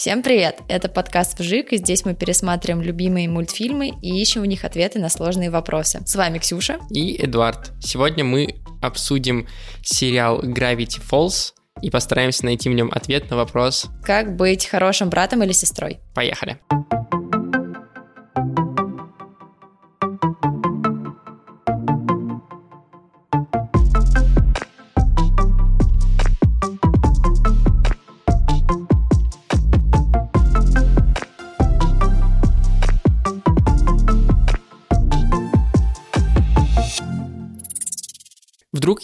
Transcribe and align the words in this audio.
Всем 0.00 0.22
привет! 0.22 0.60
Это 0.66 0.88
подкаст 0.88 1.38
«Вжик», 1.38 1.74
и 1.74 1.76
здесь 1.76 2.06
мы 2.06 2.14
пересматриваем 2.14 2.80
любимые 2.80 3.28
мультфильмы 3.28 3.90
и 4.00 4.18
ищем 4.18 4.40
в 4.40 4.46
них 4.46 4.64
ответы 4.64 4.98
на 4.98 5.10
сложные 5.10 5.50
вопросы. 5.50 6.00
С 6.06 6.16
вами 6.16 6.38
Ксюша 6.38 6.78
и 6.88 7.22
Эдуард. 7.22 7.72
Сегодня 7.82 8.24
мы 8.24 8.62
обсудим 8.80 9.46
сериал 9.82 10.42
Gravity 10.42 11.02
Falls 11.06 11.52
и 11.82 11.90
постараемся 11.90 12.46
найти 12.46 12.70
в 12.70 12.72
нем 12.72 12.90
ответ 12.90 13.28
на 13.28 13.36
вопрос 13.36 13.88
«Как 14.02 14.36
быть 14.36 14.64
хорошим 14.64 15.10
братом 15.10 15.42
или 15.42 15.52
сестрой?» 15.52 16.00
Поехали! 16.14 16.58
Вдруг, 16.70 17.19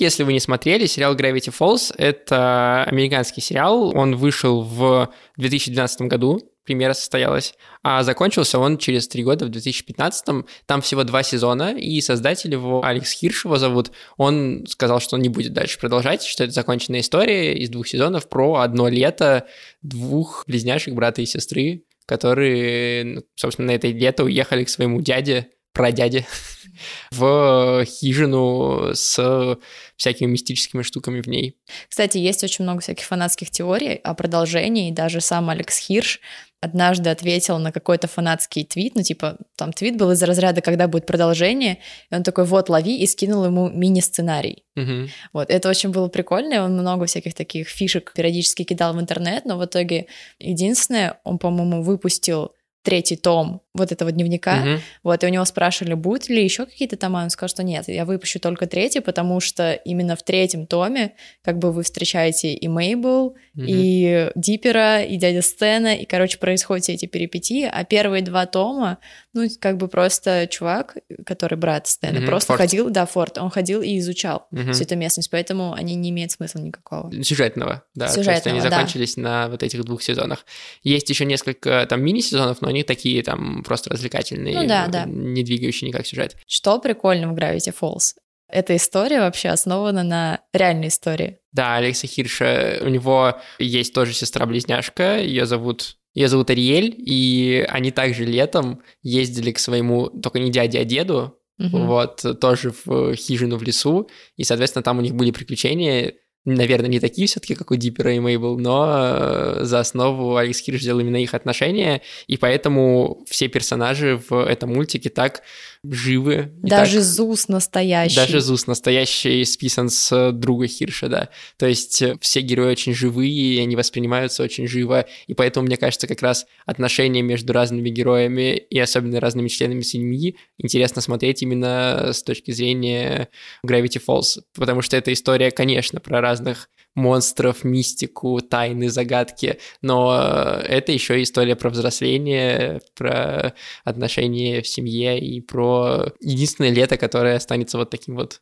если 0.07 0.23
вы 0.23 0.33
не 0.33 0.41
смотрели, 0.41 0.87
сериал 0.87 1.15
Gravity 1.17 1.53
Falls— 1.57 1.93
это 1.99 2.85
американский 2.85 3.41
сериал. 3.41 3.97
Он 3.97 4.17
вышел 4.17 4.63
в 4.63 5.11
2012 5.37 6.03
году, 6.03 6.41
премьера 6.65 6.93
состоялась, 6.93 7.55
а 7.83 8.03
закончился 8.03 8.59
он 8.59 8.79
через 8.79 9.09
три 9.09 9.25
года, 9.25 9.47
в 9.47 9.51
2015-м. 9.51 10.47
Там 10.67 10.81
всего 10.81 11.05
два 11.05 11.23
сезона, 11.23 11.75
и 11.77 12.01
создатель 12.01 12.53
его, 12.53 12.85
Алекс 12.85 13.11
Хирш 13.13 13.45
его 13.45 13.59
зовут, 13.59 13.91
он 14.17 14.65
сказал, 14.69 15.01
что 15.01 15.17
он 15.17 15.23
не 15.23 15.29
будет 15.29 15.53
дальше 15.53 15.79
продолжать, 15.79 16.23
что 16.23 16.45
это 16.45 16.53
законченная 16.53 17.01
история 17.01 17.57
из 17.57 17.69
двух 17.69 17.89
сезонов 17.89 18.29
про 18.29 18.57
одно 18.57 18.89
лето 18.89 19.47
двух 19.83 20.45
близняшек, 20.47 20.95
брата 20.95 21.23
и 21.23 21.27
сестры, 21.27 21.85
которые, 22.07 23.05
ну, 23.05 23.23
собственно, 23.35 23.69
на 23.69 23.73
это 23.73 23.89
лето 23.89 24.25
уехали 24.25 24.65
к 24.65 24.69
своему 24.69 25.01
дяде, 25.01 25.49
прадяде, 25.77 26.27
в 27.11 27.85
хижину 27.85 28.95
с 28.95 29.59
всякими 29.97 30.31
мистическими 30.31 30.83
штуками 30.83 31.21
в 31.21 31.27
ней. 31.27 31.57
Кстати, 31.89 32.19
есть 32.19 32.43
очень 32.45 32.65
много 32.65 32.81
всяких 32.81 33.05
фанатских 33.05 33.51
теорий 33.51 33.95
о 33.95 34.15
продолжении. 34.15 34.91
Даже 34.91 35.21
сам 35.21 35.51
Алекс 35.51 35.79
Хирш 35.79 36.21
однажды 36.61 37.11
ответил 37.11 37.59
на 37.59 37.71
какой-то 37.71 38.09
фанатский 38.09 38.65
твит, 38.65 38.95
ну, 38.95 39.03
типа, 39.03 39.37
там 39.57 39.73
твит 39.73 39.97
был 39.97 40.11
из 40.11 40.23
разряда, 40.23 40.63
когда 40.63 40.89
будет 40.89 41.07
продолжение, 41.07 41.79
и 42.11 42.15
он 42.15 42.23
такой, 42.23 42.45
вот, 42.45 42.69
лови, 42.69 42.99
и 42.99 43.07
скинул 43.07 43.45
ему 43.45 43.69
мини-сценарий. 43.69 44.65
Угу. 44.75 45.09
Вот, 45.35 45.51
это 45.51 45.69
очень 45.69 45.91
было 45.91 46.09
прикольно, 46.09 46.55
и 46.55 46.59
он 46.59 46.73
много 46.73 47.07
всяких 47.07 47.35
таких 47.35 47.69
фишек 47.69 48.13
периодически 48.15 48.65
кидал 48.65 48.95
в 48.95 49.01
интернет, 49.01 49.45
но 49.45 49.59
в 49.59 49.65
итоге 49.65 50.07
единственное, 50.39 51.21
он, 51.25 51.39
по-моему, 51.39 51.83
выпустил 51.83 52.53
третий 52.87 53.17
том 53.17 53.63
вот 53.75 53.91
этого 53.91 54.13
дневника, 54.13 54.63
угу. 54.63 54.81
вот, 55.03 55.25
и 55.25 55.27
у 55.27 55.29
него 55.29 55.45
спрашивали, 55.45 55.95
будут 55.95 56.29
ли 56.29 56.43
еще 56.43 56.67
какие-то 56.67 56.97
тома, 56.97 57.25
он 57.25 57.31
сказал, 57.31 57.49
что 57.49 57.65
нет, 57.65 57.89
я 57.89 58.05
выпущу 58.05 58.39
только 58.39 58.69
третий, 58.69 59.01
потому 59.01 59.41
что 59.41 59.73
именно 59.73 60.15
в 60.15 60.23
третьем 60.23 60.69
томе 60.69 61.15
как 61.43 61.59
бы 61.59 61.73
вы 61.73 61.83
встречаете 61.83 62.55
и 62.55 62.69
Мейбл, 62.69 63.27
угу. 63.27 63.37
и 63.57 64.31
Дипера, 64.37 65.03
и 65.03 65.17
дядя 65.17 65.43
Стена, 65.43 65.95
и, 65.95 66.05
короче, 66.05 66.39
происходят 66.39 66.85
все 66.85 66.95
эти 66.95 67.07
перипетии, 67.07 67.69
а 67.71 67.85
первые 67.85 68.23
два 68.23 68.47
тома, 68.47 68.99
ну, 69.37 69.49
как 69.61 69.77
бы 69.77 69.87
просто 69.89 70.49
чувак, 70.51 70.97
который 71.25 71.57
брат 71.57 71.87
Стена, 71.87 72.19
угу. 72.19 72.27
просто 72.27 72.49
Форд. 72.49 72.61
ходил, 72.61 72.91
да, 72.91 73.07
Форд, 73.07 73.39
он 73.39 73.51
ходил 73.51 73.83
и 73.83 73.99
изучал 73.99 74.49
угу. 74.51 74.73
всю 74.73 74.83
эту 74.83 74.97
местность, 74.97 75.31
поэтому 75.31 75.75
они 75.75 75.95
не 75.95 76.11
имеют 76.11 76.33
смысла 76.33 76.59
никакого. 76.59 77.13
Сюжетного, 77.23 77.85
да, 77.95 78.09
Сюжетного, 78.09 78.25
то 78.25 78.31
есть 78.33 78.47
они 78.47 78.61
да. 78.61 78.71
закончились 78.71 79.17
на 79.17 79.49
вот 79.49 79.63
этих 79.63 79.85
двух 79.85 80.03
сезонах. 80.03 80.45
Есть 80.83 81.09
еще 81.11 81.25
несколько 81.25 81.87
там 81.89 82.03
мини-сезонов, 82.03 82.61
но 82.63 82.69
они 82.69 82.83
такие 82.83 83.23
там 83.23 83.63
просто 83.63 83.91
развлекательные, 83.91 84.61
ну, 84.63 84.67
да, 84.67 84.89
да. 84.89 85.05
не 85.07 85.43
двигающие 85.45 85.89
никак 85.89 86.07
сюжет. 86.07 86.37
Что 86.47 86.79
прикольно 86.79 87.29
в 87.29 87.37
Gravity 87.37 87.75
Falls? 87.79 88.15
Эта 88.49 88.77
история 88.77 89.21
вообще 89.21 89.49
основана 89.49 90.05
на 90.05 90.41
реальной 90.53 90.89
истории. 90.89 91.39
Да, 91.53 91.77
Алекса 91.77 92.07
Хирша, 92.07 92.79
у 92.83 92.89
него 92.89 93.41
есть 93.59 93.93
тоже 93.93 94.13
сестра-близняшка, 94.13 95.19
ее 95.19 95.47
зовут 95.47 95.97
ее 96.17 96.29
зовут 96.29 96.49
Ариэль, 96.49 96.95
и 96.97 97.65
они 97.69 97.91
также 97.91 98.25
летом 98.25 98.81
ездили 99.03 99.53
к 99.53 99.59
своему, 99.59 100.09
только 100.09 100.39
не 100.39 100.51
дяде, 100.51 100.81
а 100.81 100.85
деду, 100.85 101.39
угу. 101.59 101.79
вот, 101.79 102.25
тоже 102.41 102.73
в 102.85 103.15
хижину 103.15 103.59
в 103.59 103.63
лесу, 103.63 104.09
и, 104.37 104.43
соответственно, 104.43 104.83
там 104.83 104.99
у 104.99 105.03
них 105.03 105.15
были 105.15 105.31
приключения, 105.31 106.15
наверное, 106.47 106.89
не 106.89 107.01
такие 107.01 107.27
все-таки, 107.27 107.55
как 107.55 107.71
у 107.71 107.77
Дипера 107.77 108.15
и 108.15 108.21
Мейбл, 108.21 108.59
но 108.59 108.87
э, 108.89 109.59
за 109.63 109.81
основу 109.81 110.37
Алекс 110.37 110.61
Хирш 110.61 110.81
взял 110.81 110.99
именно 111.01 111.17
их 111.17 111.35
отношения, 111.35 112.03
и 112.29 112.37
поэтому 112.37 113.25
все 113.29 113.49
персонажи 113.49 114.21
в 114.29 114.45
этом 114.45 114.73
мультике 114.73 115.11
так 115.11 115.43
живы. 115.83 116.53
Даже 116.63 116.97
так... 116.97 117.05
Зус 117.05 117.49
настоящий. 117.49 118.17
Даже 118.17 118.41
Зус 118.41 118.67
настоящий 118.67 119.45
списан 119.45 119.89
с 119.89 120.33
друга 120.33 120.67
Хирша, 120.67 121.09
да. 121.09 121.29
То 121.59 121.67
есть 121.67 122.01
э, 122.01 122.17
все 122.21 122.41
герои 122.41 122.71
очень 122.71 122.95
живые, 122.95 123.57
и 123.57 123.61
они 123.61 123.77
воспринимаются 123.77 124.43
очень 124.43 124.69
живо, 124.69 125.07
и 125.27 125.35
поэтому, 125.35 125.67
мне 125.67 125.77
кажется, 125.77 126.07
как 126.07 126.23
раз 126.23 126.47
отношения 126.65 127.23
между 127.23 127.53
разными 127.53 127.91
героями 127.91 128.57
и 128.57 128.79
особенно 128.79 129.21
разными 129.21 129.49
членами 129.49 129.83
семьи 129.83 130.37
интересно 130.59 131.03
смотреть 131.03 131.43
именно 131.43 132.13
с 132.13 132.23
точки 132.23 132.53
зрения 132.53 133.29
Gravity 133.67 134.01
Falls, 134.07 134.41
потому 134.55 134.83
что 134.83 134.97
эта 134.97 135.13
история, 135.13 135.51
конечно, 135.51 136.01
про 136.01 136.21
разных 136.37 136.69
монстров, 136.95 137.65
мистику, 137.65 138.41
тайны, 138.41 138.89
загадки, 138.89 139.59
но 139.83 140.61
это 140.65 140.93
еще 140.93 141.23
история 141.23 141.55
про 141.55 141.71
взросление, 141.71 142.81
про 142.95 143.55
отношения 143.85 144.63
в 144.63 144.69
семье 144.69 145.19
и 145.19 145.41
про 145.41 146.13
единственное 146.21 146.71
лето, 146.71 146.97
которое 146.97 147.37
останется 147.37 147.79
вот 147.79 147.91
таким 147.91 148.17
вот 148.17 148.41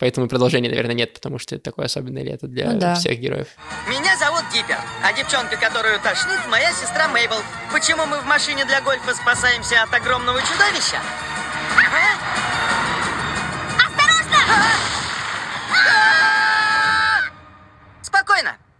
Поэтому 0.00 0.28
продолжения, 0.28 0.68
наверное, 0.68 0.94
нет, 0.94 1.12
потому 1.12 1.40
что 1.40 1.56
это 1.56 1.64
такое 1.64 1.86
особенное 1.86 2.22
лето 2.22 2.46
для 2.46 2.70
ну, 2.70 2.78
да. 2.78 2.94
всех 2.94 3.18
героев. 3.18 3.48
Меня 3.88 4.16
зовут 4.16 4.44
Диппер, 4.54 4.78
а 5.02 5.12
девчонка, 5.12 5.56
которую 5.56 5.98
тошнит, 5.98 6.38
моя 6.48 6.72
сестра 6.72 7.08
Мейбл. 7.08 7.34
Почему 7.72 8.06
мы 8.06 8.20
в 8.20 8.24
машине 8.24 8.64
для 8.64 8.80
гольфа 8.80 9.12
спасаемся 9.14 9.82
от 9.82 9.92
огромного 9.92 10.40
чудовища? 10.40 11.02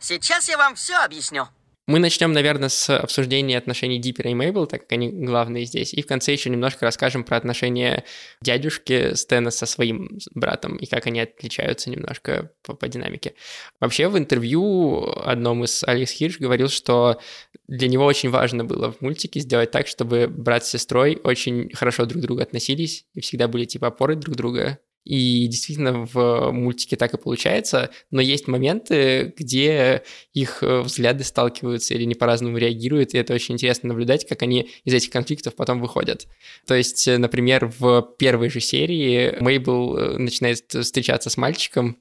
Сейчас 0.09 0.49
я 0.49 0.57
вам 0.57 0.75
все 0.75 0.95
объясню. 1.05 1.49
Мы 1.87 1.99
начнем, 1.99 2.33
наверное, 2.33 2.71
с 2.71 2.89
обсуждения 2.89 3.59
отношений 3.59 3.99
Диппера 3.99 4.31
и 4.31 4.35
Мейбл, 4.35 4.67
так 4.67 4.83
как 4.83 4.93
они 4.93 5.11
главные 5.11 5.67
здесь. 5.67 5.93
И 5.93 6.01
в 6.01 6.07
конце 6.07 6.33
еще 6.33 6.49
немножко 6.49 6.87
расскажем 6.87 7.25
про 7.25 7.37
отношения 7.37 8.05
дядюшки 8.41 9.13
Стэна 9.13 9.51
со 9.51 9.67
своим 9.67 10.19
братом 10.35 10.77
и 10.77 10.87
как 10.87 11.07
они 11.07 11.21
отличаются 11.21 11.91
немножко 11.91 12.53
по, 12.63 12.73
по 12.73 12.89
динамике. 12.89 13.35
Вообще 13.81 14.09
в 14.09 14.17
интервью 14.17 15.13
одном 15.27 15.65
из 15.65 15.85
Алекс 15.85 16.13
Хирш 16.13 16.39
говорил, 16.39 16.71
что 16.71 17.21
для 17.67 17.89
него 17.89 18.07
очень 18.07 18.31
важно 18.31 18.65
было 18.65 18.91
в 18.91 19.03
мультике 19.03 19.41
сделать 19.41 19.73
так, 19.73 19.89
чтобы 19.89 20.27
брат 20.27 20.65
с 20.65 20.71
сестрой 20.71 21.21
очень 21.23 21.69
хорошо 21.75 22.07
друг 22.07 22.23
к 22.23 22.25
другу 22.25 22.41
относились 22.41 23.05
и 23.13 23.21
всегда 23.21 23.47
были 23.47 23.67
типа 23.67 23.89
опоры 23.89 24.17
друг 24.17 24.37
друга 24.37 24.79
и 25.09 25.47
действительно 25.47 26.07
в 26.13 26.51
мультике 26.53 26.97
так 26.97 27.15
и 27.15 27.17
получается, 27.17 27.91
но 28.11 28.21
есть 28.21 28.47
моменты, 28.47 29.33
где 29.39 30.03
их 30.35 30.63
э, 30.63 30.81
взгляды 30.83 31.25
сталкиваются 31.25 31.95
или 31.95 32.05
не 32.05 32.15
по-разному 32.15 32.59
реагируют, 32.59 33.15
и 33.15 33.19
это 33.19 33.33
очень 33.33 33.55
интересно 33.55 33.89
наблюдать, 33.89 34.29
как 34.29 34.43
они 34.43 34.69
из 34.85 34.93
этих 34.93 35.11
конфликтов 35.11 35.55
потом 35.55 35.81
выходят. 35.81 36.27
То 36.67 36.75
есть, 36.75 37.09
э, 37.09 37.17
например, 37.17 37.73
в 37.79 38.03
первой 38.19 38.51
же 38.51 38.61
серии 38.61 39.35
Мейбл 39.41 39.97
э, 39.97 40.19
начинает 40.19 40.71
встречаться 40.71 41.31
с 41.31 41.39
мальчиком, 41.39 41.97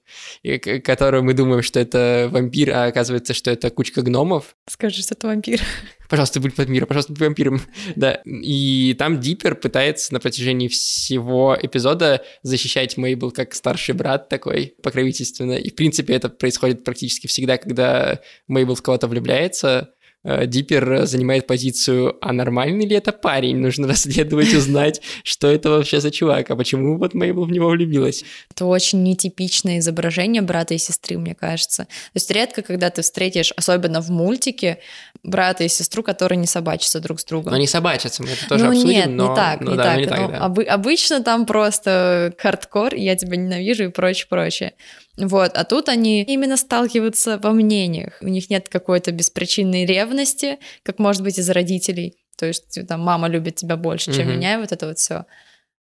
которого 0.84 1.22
мы 1.22 1.34
думаем, 1.34 1.64
что 1.64 1.80
это 1.80 2.28
вампир, 2.30 2.72
а 2.72 2.86
оказывается, 2.88 3.34
что 3.34 3.52
это 3.52 3.70
кучка 3.70 4.02
гномов. 4.02 4.58
Скажи, 4.68 5.02
что 5.02 5.14
это 5.14 5.28
вампир 5.28 5.62
пожалуйста, 6.10 6.40
будь 6.40 6.56
под 6.56 6.70
миром, 6.70 6.88
пожалуйста, 6.88 7.14
будь 7.14 7.22
вампиром. 7.22 7.62
Да. 7.96 8.22
И 8.26 8.96
там 8.98 9.20
Диппер 9.20 9.56
пытается 9.56 10.14
на 10.14 10.20
протяжении 10.20 10.68
всего 10.68 11.58
эпизода 11.60 12.24
защищать 12.44 12.98
Мейбл 12.98 13.32
как 13.32 13.54
старший 13.54 13.96
брат 13.96 14.30
такой, 14.30 14.76
покровительственно. 14.84 15.54
И, 15.54 15.70
в 15.70 15.76
принципе, 15.76 16.14
это 16.14 16.30
происходит 16.30 16.84
практически 16.84 17.28
всегда, 17.28 17.58
когда 17.58 18.20
Мейбл 18.48 18.76
в 18.76 18.82
кого-то 18.82 19.08
влюбляется, 19.08 19.94
Диппер 20.24 21.06
занимает 21.06 21.48
позицию, 21.48 22.18
а 22.22 22.34
нормальный 22.34 22.86
ли 22.86 22.96
это 22.96 23.12
парень? 23.12 23.58
Нужно 23.58 23.88
расследовать, 23.90 24.54
узнать, 24.54 25.02
что 25.24 25.48
это 25.48 25.70
вообще 25.70 26.02
за 26.02 26.12
чувак, 26.12 26.50
а 26.50 26.56
почему 26.56 26.98
вот 26.98 27.14
Мейбл 27.14 27.46
в 27.46 27.52
него 27.52 27.70
влюбилась. 27.70 28.24
Это 28.52 28.66
очень 28.66 29.04
нетипичное 29.04 29.80
изображение 29.80 30.42
брата 30.42 30.74
и 30.74 30.78
сестры, 30.78 31.18
мне 31.18 31.36
кажется. 31.36 31.86
То 31.86 32.16
есть 32.16 32.30
редко, 32.32 32.62
когда 32.62 32.90
ты 32.90 33.02
встретишь, 33.02 33.54
особенно 33.56 34.02
в 34.02 34.10
мультике, 34.10 34.80
брата 35.24 35.64
и 35.64 35.68
сестру, 35.68 36.04
которые 36.04 36.38
не 36.38 36.48
собачатся 36.48 37.00
друг 37.00 37.20
с 37.20 37.26
другом. 37.26 37.52
Но 37.52 37.58
они 37.58 37.68
собачатся, 37.68 38.24
мы 38.24 38.30
это 38.30 38.48
тоже 38.48 38.66
ну, 38.66 38.72
обсудим, 38.72 38.90
нет, 38.90 39.10
но... 39.10 39.30
не 39.30 39.36
так, 39.36 39.62
ну, 39.62 39.72
не 39.72 39.78
да, 39.78 39.84
так. 39.84 39.98
Не 39.98 40.06
так 40.06 40.20
ну, 40.20 40.28
да. 40.30 40.46
обы- 40.46 40.66
обычно 40.66 41.24
там 41.24 41.46
просто 41.46 42.34
хардкор, 42.38 42.96
я 42.96 43.16
тебя 43.16 43.38
ненавижу 43.38 43.86
и 43.86 43.88
прочее, 43.90 44.28
прочее. 44.30 44.74
Вот, 45.18 45.52
а 45.56 45.64
тут 45.64 45.90
они 45.90 46.24
именно 46.24 46.58
сталкиваются 46.58 47.40
во 47.40 47.52
мнениях. 47.52 48.18
У 48.22 48.28
них 48.28 48.50
нет 48.50 48.70
какой-то 48.70 49.12
беспричинной 49.12 49.86
ревности, 49.86 50.60
как 50.84 51.00
может 51.00 51.24
быть 51.24 51.40
из 51.40 51.50
родителей. 51.50 52.16
То 52.38 52.46
есть 52.46 52.88
там 52.88 53.02
мама 53.02 53.28
любит 53.28 53.56
тебя 53.56 53.78
больше, 53.78 54.14
чем 54.14 54.28
mm-hmm. 54.28 54.36
меня, 54.36 54.54
и 54.56 54.58
вот 54.58 54.72
это 54.72 54.88
вот 54.88 55.00
все. 55.00 55.26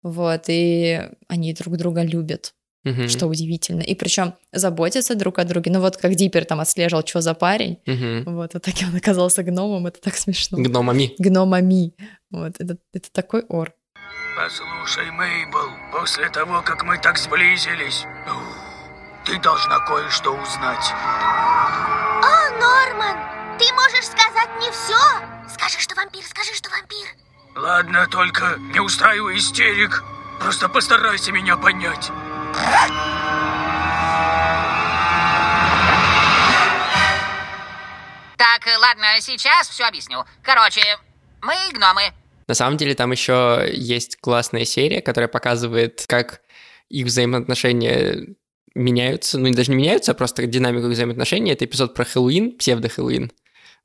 Вот, 0.03 0.43
и 0.47 1.01
они 1.27 1.53
друг 1.53 1.77
друга 1.77 2.03
любят. 2.03 2.53
Uh-huh. 2.85 3.07
Что 3.07 3.25
удивительно. 3.25 3.81
И 3.81 3.95
причем 3.95 4.35
заботятся 4.51 5.15
друг 5.15 5.39
о 5.39 5.43
друге. 5.43 5.71
Ну 5.71 5.81
вот 5.81 5.97
как 5.97 6.13
Диппер 6.13 6.45
там 6.45 6.59
отслеживал, 6.59 7.03
что 7.03 7.19
за 7.19 7.33
парень. 7.33 7.79
Uh-huh. 7.87 8.23
Вот, 8.25 8.53
вот 8.53 8.61
так 8.61 8.75
он 8.87 8.95
оказался 8.95 9.41
гномом. 9.41 9.87
Это 9.87 9.99
так 9.99 10.15
смешно. 10.15 10.59
Гномами. 10.59 11.15
Гномами. 11.17 11.95
Вот, 12.29 12.53
это, 12.59 12.77
это 12.93 13.11
такой 13.11 13.43
ор. 13.49 13.73
Послушай, 14.37 15.09
Мейбл, 15.11 15.71
после 15.91 16.29
того, 16.29 16.61
как 16.63 16.83
мы 16.83 16.99
так 16.99 17.17
сблизились, 17.17 18.05
ты 19.25 19.39
должна 19.39 19.79
кое-что 19.79 20.31
узнать. 20.31 20.93
О, 22.21 22.49
Норман, 22.59 23.17
ты 23.57 23.65
можешь 23.73 24.05
сказать 24.05 24.49
мне 24.57 24.71
все? 24.71 24.95
Скажи, 25.51 25.79
что 25.79 25.95
вампир, 25.95 26.23
скажи, 26.23 26.53
что 26.53 26.69
вампир. 26.69 27.07
Ладно, 27.55 28.07
только 28.07 28.57
не 28.73 28.79
устраивай 28.79 29.37
истерик. 29.37 30.03
Просто 30.39 30.69
постарайся 30.69 31.31
меня 31.31 31.57
понять. 31.57 32.11
Так, 38.37 38.67
ладно, 38.79 39.05
сейчас 39.21 39.69
все 39.69 39.85
объясню. 39.85 40.23
Короче, 40.43 40.81
мы 41.41 41.55
гномы. 41.73 42.13
На 42.47 42.53
самом 42.53 42.77
деле 42.77 42.93
там 42.93 43.11
еще 43.11 43.67
есть 43.71 44.17
классная 44.17 44.65
серия, 44.65 45.01
которая 45.01 45.27
показывает, 45.27 46.05
как 46.07 46.41
их 46.89 47.07
взаимоотношения 47.07 48.35
меняются, 48.75 49.39
ну 49.39 49.51
даже 49.51 49.71
не 49.71 49.77
меняются, 49.77 50.11
а 50.11 50.15
просто 50.15 50.45
динамику 50.45 50.87
взаимоотношений. 50.87 51.51
Это 51.51 51.65
эпизод 51.65 51.93
про 51.93 52.03
Хэллоуин, 52.05 52.57
псевдо-Хэллоуин. 52.57 53.31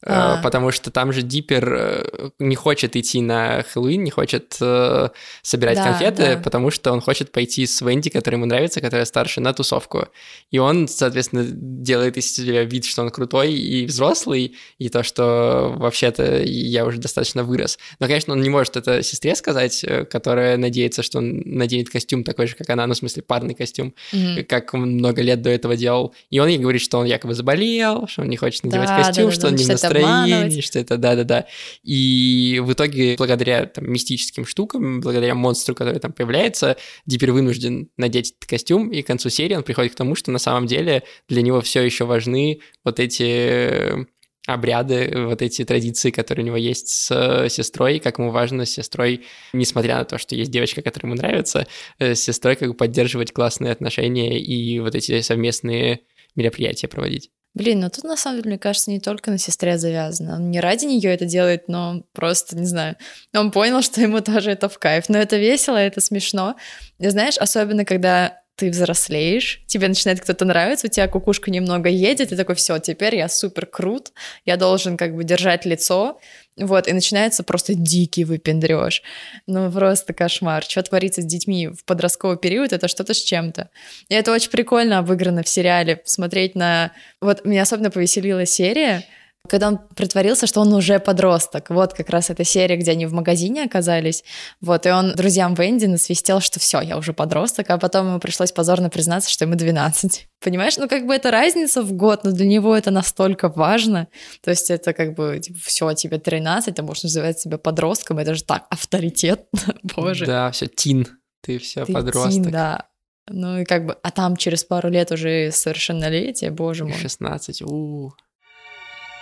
А. 0.04 0.38
Э, 0.38 0.42
потому 0.42 0.70
что 0.70 0.90
там 0.90 1.12
же 1.12 1.22
Диппер 1.22 1.74
э, 1.74 2.30
не 2.38 2.56
хочет 2.56 2.96
идти 2.96 3.20
на 3.20 3.62
Хэллоуин, 3.62 4.02
не 4.02 4.10
хочет 4.10 4.56
э, 4.60 5.10
собирать 5.42 5.76
да, 5.76 5.84
конфеты, 5.84 6.36
да. 6.36 6.40
потому 6.42 6.70
что 6.70 6.92
он 6.92 7.00
хочет 7.00 7.30
пойти 7.32 7.66
с 7.66 7.80
Венди, 7.82 8.08
которая 8.08 8.38
ему 8.38 8.46
нравится, 8.46 8.80
которая 8.80 9.04
старше, 9.04 9.40
на 9.40 9.52
тусовку. 9.52 10.08
И 10.50 10.58
он, 10.58 10.88
соответственно, 10.88 11.44
делает 11.44 12.16
из 12.16 12.34
себя 12.34 12.64
вид, 12.64 12.86
что 12.86 13.02
он 13.02 13.10
крутой 13.10 13.52
и 13.52 13.84
взрослый, 13.84 14.56
и 14.78 14.88
то, 14.88 15.02
что 15.02 15.74
вообще-то 15.76 16.42
я 16.42 16.86
уже 16.86 16.98
достаточно 16.98 17.44
вырос. 17.44 17.78
Но, 17.98 18.06
конечно, 18.06 18.32
он 18.32 18.40
не 18.40 18.48
может 18.48 18.76
это 18.76 19.02
сестре 19.02 19.34
сказать, 19.34 19.84
которая 20.10 20.56
надеется, 20.56 21.02
что 21.02 21.18
он 21.18 21.42
наденет 21.44 21.90
костюм 21.90 22.24
такой 22.24 22.46
же, 22.46 22.54
как 22.56 22.70
она, 22.70 22.86
ну, 22.86 22.94
в 22.94 22.96
смысле, 22.96 23.22
парный 23.22 23.54
костюм, 23.54 23.94
mm-hmm. 24.12 24.44
как 24.44 24.72
он 24.72 24.92
много 24.92 25.20
лет 25.20 25.42
до 25.42 25.50
этого 25.50 25.76
делал. 25.76 26.14
И 26.30 26.38
он 26.38 26.48
ей 26.48 26.58
говорит, 26.58 26.80
что 26.80 26.98
он 26.98 27.06
якобы 27.06 27.34
заболел, 27.34 28.08
что 28.08 28.22
он 28.22 28.28
не 28.28 28.36
хочет 28.36 28.64
надевать 28.64 28.88
да, 28.88 29.04
костюм, 29.04 29.24
да, 29.24 29.30
да, 29.30 29.36
что 29.36 29.46
он 29.48 29.54
не 29.54 29.64
в 29.64 29.66
настроение, 29.98 30.62
что 30.62 30.78
это 30.78 30.96
да-да-да. 30.96 31.46
И 31.82 32.60
в 32.62 32.72
итоге, 32.72 33.16
благодаря 33.16 33.66
там, 33.66 33.90
мистическим 33.90 34.46
штукам, 34.46 35.00
благодаря 35.00 35.34
монстру, 35.34 35.74
который 35.74 35.98
там 35.98 36.12
появляется, 36.12 36.76
Диппер 37.06 37.32
вынужден 37.32 37.88
надеть 37.96 38.34
этот 38.36 38.48
костюм, 38.48 38.90
и 38.90 39.02
к 39.02 39.06
концу 39.06 39.30
серии 39.30 39.54
он 39.54 39.62
приходит 39.62 39.92
к 39.92 39.96
тому, 39.96 40.14
что 40.14 40.30
на 40.30 40.38
самом 40.38 40.66
деле 40.66 41.02
для 41.28 41.42
него 41.42 41.60
все 41.60 41.82
еще 41.82 42.04
важны 42.04 42.60
вот 42.84 43.00
эти 43.00 44.06
обряды, 44.46 45.12
вот 45.26 45.42
эти 45.42 45.64
традиции, 45.64 46.10
которые 46.10 46.44
у 46.44 46.46
него 46.46 46.56
есть 46.56 46.88
с 46.88 47.48
сестрой, 47.48 47.98
как 47.98 48.18
ему 48.18 48.30
важно 48.30 48.64
с 48.64 48.70
сестрой, 48.70 49.24
несмотря 49.52 49.98
на 49.98 50.04
то, 50.04 50.18
что 50.18 50.34
есть 50.34 50.50
девочка, 50.50 50.82
которая 50.82 51.12
ему 51.12 51.20
нравится, 51.20 51.66
э, 51.98 52.14
с 52.14 52.22
сестрой 52.22 52.56
как 52.56 52.68
бы 52.68 52.74
поддерживать 52.74 53.32
классные 53.32 53.72
отношения 53.72 54.40
и 54.40 54.80
вот 54.80 54.94
эти 54.94 55.20
совместные 55.20 56.00
мероприятия 56.34 56.88
проводить. 56.88 57.30
Блин, 57.52 57.80
ну 57.80 57.90
тут 57.90 58.04
на 58.04 58.16
самом 58.16 58.38
деле, 58.38 58.50
мне 58.50 58.58
кажется, 58.58 58.90
не 58.90 59.00
только 59.00 59.30
на 59.30 59.38
сестре 59.38 59.76
завязано. 59.76 60.36
Он 60.36 60.50
не 60.50 60.60
ради 60.60 60.84
нее 60.84 61.12
это 61.12 61.24
делает, 61.24 61.66
но 61.68 62.04
просто, 62.12 62.56
не 62.56 62.66
знаю, 62.66 62.96
он 63.34 63.50
понял, 63.50 63.82
что 63.82 64.00
ему 64.00 64.20
тоже 64.20 64.52
это 64.52 64.68
в 64.68 64.78
кайф. 64.78 65.08
Но 65.08 65.18
это 65.18 65.36
весело, 65.36 65.76
это 65.76 66.00
смешно. 66.00 66.54
И 66.98 67.08
знаешь, 67.08 67.38
особенно 67.38 67.84
когда 67.84 68.39
ты 68.60 68.68
взрослеешь, 68.68 69.62
тебе 69.66 69.88
начинает 69.88 70.20
кто-то 70.20 70.44
нравиться, 70.44 70.86
у 70.86 70.90
тебя 70.90 71.08
кукушка 71.08 71.50
немного 71.50 71.88
едет, 71.88 72.30
и 72.30 72.36
такой, 72.36 72.54
все, 72.56 72.78
теперь 72.78 73.16
я 73.16 73.26
супер 73.30 73.64
крут, 73.64 74.12
я 74.44 74.58
должен 74.58 74.98
как 74.98 75.16
бы 75.16 75.24
держать 75.24 75.64
лицо, 75.64 76.20
вот, 76.58 76.86
и 76.86 76.92
начинается 76.92 77.42
просто 77.42 77.72
дикий 77.74 78.24
выпендреж. 78.24 79.02
Ну, 79.46 79.72
просто 79.72 80.12
кошмар. 80.12 80.62
Что 80.62 80.82
творится 80.82 81.22
с 81.22 81.24
детьми 81.24 81.68
в 81.68 81.86
подростковый 81.86 82.36
период, 82.36 82.74
это 82.74 82.86
что-то 82.86 83.14
с 83.14 83.22
чем-то. 83.22 83.70
И 84.10 84.14
это 84.14 84.30
очень 84.30 84.50
прикольно 84.50 84.98
обыграно 84.98 85.42
в 85.42 85.48
сериале. 85.48 86.02
Смотреть 86.04 86.54
на... 86.54 86.92
Вот 87.22 87.46
меня 87.46 87.62
особенно 87.62 87.90
повеселила 87.90 88.44
серия, 88.44 89.06
когда 89.48 89.68
он 89.68 89.78
притворился, 89.96 90.46
что 90.46 90.60
он 90.60 90.72
уже 90.72 90.98
подросток. 91.00 91.70
Вот 91.70 91.94
как 91.94 92.10
раз 92.10 92.30
эта 92.30 92.44
серия, 92.44 92.76
где 92.76 92.92
они 92.92 93.06
в 93.06 93.12
магазине 93.12 93.64
оказались. 93.64 94.22
Вот, 94.60 94.86
и 94.86 94.90
он 94.90 95.14
друзьям 95.14 95.54
Венди 95.54 95.86
насвистел, 95.86 96.40
что 96.40 96.60
все, 96.60 96.80
я 96.80 96.96
уже 96.96 97.12
подросток, 97.12 97.70
а 97.70 97.78
потом 97.78 98.08
ему 98.08 98.20
пришлось 98.20 98.52
позорно 98.52 98.90
признаться, 98.90 99.30
что 99.30 99.44
ему 99.44 99.56
12. 99.56 100.28
Понимаешь, 100.44 100.76
ну 100.76 100.88
как 100.88 101.06
бы 101.06 101.14
это 101.14 101.30
разница 101.30 101.82
в 101.82 101.92
год, 101.92 102.24
но 102.24 102.32
для 102.32 102.46
него 102.46 102.76
это 102.76 102.90
настолько 102.90 103.48
важно. 103.48 104.08
То 104.42 104.50
есть 104.50 104.70
это 104.70 104.92
как 104.92 105.14
бы, 105.14 105.38
типа, 105.40 105.58
все, 105.64 105.92
тебе 105.94 106.18
13, 106.18 106.74
ты 106.74 106.82
можешь 106.82 107.04
называть 107.04 107.40
себя 107.40 107.58
подростком, 107.58 108.18
это 108.18 108.34
же 108.34 108.44
так 108.44 108.66
авторитет, 108.70 109.46
боже. 109.82 110.26
Да, 110.26 110.50
все, 110.52 110.66
тин, 110.66 111.08
ты 111.42 111.58
все 111.58 111.84
ты 111.84 111.92
подросток. 111.92 112.32
Тин, 112.32 112.50
да. 112.50 112.86
Ну 113.28 113.58
и 113.60 113.64
как 113.64 113.86
бы, 113.86 113.96
а 114.02 114.10
там 114.10 114.36
через 114.36 114.64
пару 114.64 114.88
лет 114.88 115.12
уже 115.12 115.50
совершеннолетие, 115.52 116.50
боже 116.50 116.84
мой. 116.84 116.94
16, 116.94 117.62
у 117.62 118.12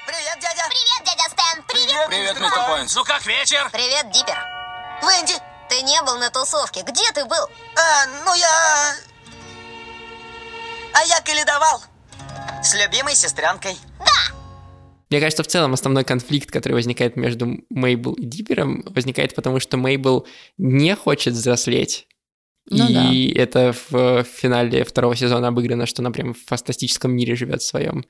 Привет, 0.09 0.39
дядя! 0.41 0.63
Привет, 0.71 1.05
дядя 1.05 1.29
Стэн! 1.29 1.63
Привет! 1.69 2.07
Привет, 2.09 2.41
мистер 2.41 2.67
Пойнс! 2.67 2.95
Ну 2.97 3.05
как 3.05 3.27
вечер? 3.27 3.69
Привет, 3.71 4.11
Диппер! 4.11 4.43
Венди! 5.03 5.35
Ты 5.69 5.83
не 5.83 6.01
был 6.01 6.17
на 6.17 6.31
тусовке. 6.31 6.81
Где 6.81 7.13
ты 7.13 7.27
был? 7.27 7.45
А, 7.77 8.07
ну 8.25 8.35
я... 8.35 8.95
А 10.95 11.05
я 11.05 11.21
каледовал. 11.21 11.83
С 12.63 12.73
любимой 12.73 13.15
сестренкой. 13.15 13.77
Да! 13.99 14.35
Мне 15.11 15.21
кажется, 15.21 15.43
в 15.43 15.47
целом 15.47 15.75
основной 15.75 16.05
конфликт, 16.05 16.51
который 16.51 16.73
возникает 16.73 17.17
между 17.17 17.59
Мейбл 17.69 18.15
и 18.15 18.25
Диппером, 18.25 18.85
возникает 18.87 19.35
потому, 19.35 19.61
что 19.61 19.77
Мейбл 19.77 20.27
не 20.57 20.97
хочет 20.97 21.35
взрослеть, 21.35 22.08
ну, 22.71 22.89
и 22.89 23.33
да. 23.35 23.43
это 23.43 23.75
в 23.91 24.25
финале 24.25 24.85
второго 24.85 25.17
сезона 25.17 25.49
обыграно, 25.49 25.87
что 25.87 26.03
она 26.03 26.11
прям 26.11 26.35
в 26.35 26.45
фантастическом 26.45 27.13
мире 27.13 27.35
живет 27.35 27.63
в 27.63 27.67
своем. 27.67 28.05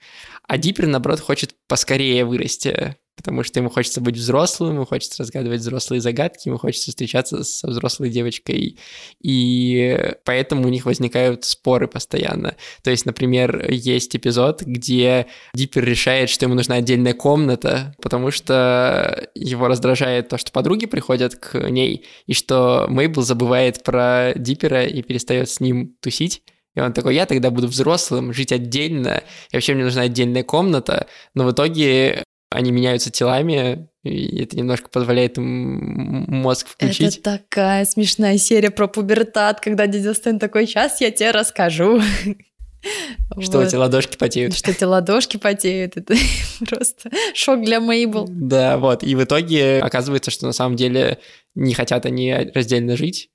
А 0.47 0.59
Диппер, 0.59 0.87
наоборот, 0.87 1.21
хочет 1.21 1.55
поскорее 1.67 2.25
вырасти, 2.25 2.97
потому 3.19 3.43
что 3.43 3.59
ему 3.59 3.69
хочется 3.69 4.01
быть 4.01 4.17
взрослым, 4.17 4.75
ему 4.75 4.87
хочется 4.87 5.21
разгадывать 5.25 5.61
взрослые 5.61 6.01
загадки, 6.01 6.47
ему 6.47 6.57
хочется 6.57 6.93
встречаться 6.93 7.43
со 7.43 7.67
взрослой 7.67 8.11
девочкой, 8.11 8.79
и 9.21 10.15
поэтому 10.25 10.65
у 10.65 10.69
них 10.69 10.87
возникают 10.87 11.45
споры 11.45 11.89
постоянно. 11.89 12.55
То 12.85 12.93
есть, 12.93 13.07
например, 13.07 13.71
есть 13.71 14.15
эпизод, 14.15 14.63
где 14.63 15.27
Диппер 15.53 15.85
решает, 15.85 16.31
что 16.31 16.45
ему 16.45 16.55
нужна 16.55 16.77
отдельная 16.77 17.13
комната, 17.13 17.97
потому 18.01 18.31
что 18.31 19.29
его 19.35 19.67
раздражает 19.67 20.29
то, 20.29 20.39
что 20.39 20.53
подруги 20.53 20.87
приходят 20.87 21.35
к 21.35 21.59
ней, 21.69 22.07
и 22.27 22.35
что 22.35 22.87
Мейбл 22.89 23.23
забывает 23.23 23.83
про 23.83 24.33
Диппера 24.37 24.87
и 24.87 25.03
перестает 25.03 25.51
с 25.51 25.59
ним 25.59 25.97
тусить. 26.01 26.43
И 26.77 26.81
он 26.81 26.93
такой, 26.93 27.17
я 27.17 27.27
тогда 27.27 27.51
буду 27.51 27.67
взрослым, 27.67 28.33
жить 28.33 28.53
отдельно, 28.53 29.25
и 29.51 29.57
вообще 29.57 29.75
мне 29.75 29.83
нужна 29.83 30.03
отдельная 30.03 30.45
комната. 30.45 31.09
Но 31.35 31.45
в 31.45 31.51
итоге 31.51 32.23
они 32.51 32.73
меняются 32.73 33.11
телами, 33.11 33.89
и 34.03 34.43
это 34.43 34.57
немножко 34.57 34.89
позволяет 34.89 35.39
им 35.39 36.25
мозг 36.29 36.69
включить. 36.69 37.19
Это 37.19 37.39
такая 37.39 37.85
смешная 37.85 38.39
серия 38.39 38.71
про 38.71 38.89
пубертат, 38.89 39.61
когда 39.61 39.87
дядя 39.87 40.15
Стэн 40.15 40.39
такой, 40.39 40.67
сейчас 40.67 41.01
я 41.01 41.11
тебе 41.11 41.31
расскажу. 41.31 42.01
Что 43.41 43.59
вот. 43.59 43.67
эти 43.67 43.75
ладошки 43.75 44.17
потеют. 44.17 44.55
Что 44.55 44.71
эти 44.71 44.85
ладошки 44.85 45.37
потеют. 45.37 45.97
Это 45.97 46.15
просто 46.69 47.11
шок 47.35 47.65
для 47.65 47.81
Мейбл. 47.81 48.27
Да, 48.29 48.79
вот. 48.79 49.03
И 49.03 49.15
в 49.15 49.25
итоге 49.25 49.81
оказывается, 49.81 50.31
что 50.31 50.47
на 50.47 50.53
самом 50.53 50.77
деле 50.77 51.19
не 51.55 51.75
хотят 51.75 52.07
они 52.07 52.33
раздельно 52.55 52.97
жить, 52.97 53.31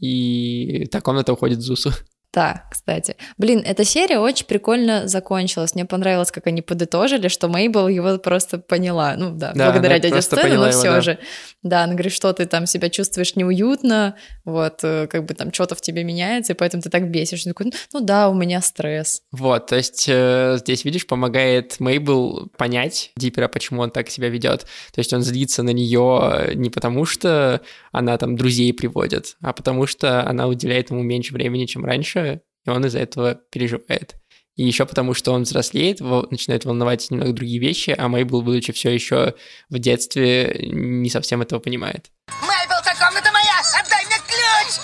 и 0.00 0.86
та 0.90 1.00
комната 1.00 1.32
уходит 1.32 1.58
в 1.58 1.62
Зусу. 1.62 1.92
Да, 2.34 2.64
кстати. 2.70 3.16
Блин, 3.38 3.62
эта 3.64 3.84
серия 3.84 4.18
очень 4.18 4.46
прикольно 4.46 5.08
закончилась. 5.08 5.74
Мне 5.74 5.86
понравилось, 5.86 6.30
как 6.30 6.46
они 6.46 6.60
подытожили, 6.60 7.28
что 7.28 7.48
Мейбл 7.48 7.88
его 7.88 8.18
просто 8.18 8.58
поняла. 8.58 9.14
Ну 9.16 9.30
да, 9.30 9.52
да 9.54 9.70
благодаря 9.70 9.98
дяде 9.98 10.20
Стэну, 10.20 10.56
но 10.56 10.70
все 10.70 10.82
да. 10.82 11.00
же. 11.00 11.18
Да, 11.62 11.84
она 11.84 11.94
говорит, 11.94 12.12
что 12.12 12.32
ты 12.34 12.44
там 12.44 12.66
себя 12.66 12.90
чувствуешь 12.90 13.34
неуютно, 13.34 14.14
вот, 14.44 14.80
э, 14.82 15.06
как 15.08 15.24
бы 15.24 15.34
там 15.34 15.52
что-то 15.52 15.74
в 15.74 15.80
тебе 15.80 16.04
меняется, 16.04 16.52
и 16.52 16.56
поэтому 16.56 16.82
ты 16.82 16.90
так 16.90 17.10
бесишь. 17.10 17.44
такой, 17.44 17.72
ну 17.92 18.00
да, 18.00 18.28
у 18.28 18.34
меня 18.34 18.60
стресс. 18.60 19.22
Вот, 19.32 19.66
то 19.66 19.76
есть 19.76 20.06
э, 20.08 20.58
здесь, 20.60 20.84
видишь, 20.84 21.06
помогает 21.06 21.80
Мейбл 21.80 22.50
понять 22.56 23.10
Дипера, 23.16 23.48
почему 23.48 23.82
он 23.82 23.90
так 23.90 24.10
себя 24.10 24.28
ведет. 24.28 24.66
То 24.92 24.98
есть 24.98 25.12
он 25.12 25.22
злится 25.22 25.62
на 25.62 25.70
нее 25.70 26.52
не 26.54 26.70
потому, 26.70 27.06
что 27.06 27.62
она 27.90 28.18
там 28.18 28.36
друзей 28.36 28.72
приводит, 28.72 29.36
а 29.40 29.52
потому 29.52 29.86
что 29.86 30.28
она 30.28 30.46
уделяет 30.46 30.90
ему 30.90 31.02
меньше 31.02 31.32
времени, 31.32 31.64
чем 31.64 31.84
раньше, 31.84 32.27
и 32.66 32.70
он 32.70 32.84
из-за 32.86 32.98
этого 32.98 33.34
переживает. 33.34 34.16
И 34.56 34.64
еще 34.64 34.86
потому, 34.86 35.14
что 35.14 35.32
он 35.32 35.44
взрослеет, 35.44 36.00
его 36.00 36.26
начинает 36.30 36.64
волновать 36.64 37.08
немного 37.10 37.32
другие 37.32 37.60
вещи, 37.60 37.94
а 37.96 38.08
Мейбл, 38.08 38.42
будучи 38.42 38.72
все 38.72 38.90
еще 38.90 39.34
в 39.70 39.78
детстве, 39.78 40.66
не 40.66 41.10
совсем 41.10 41.42
этого 41.42 41.60
понимает. 41.60 42.10
Мейбл, 42.42 42.74
та 42.84 42.94
комната 42.96 43.30
моя! 43.30 43.62
Отдай 43.78 44.04
мне 44.06 44.18
ключ! 44.26 44.82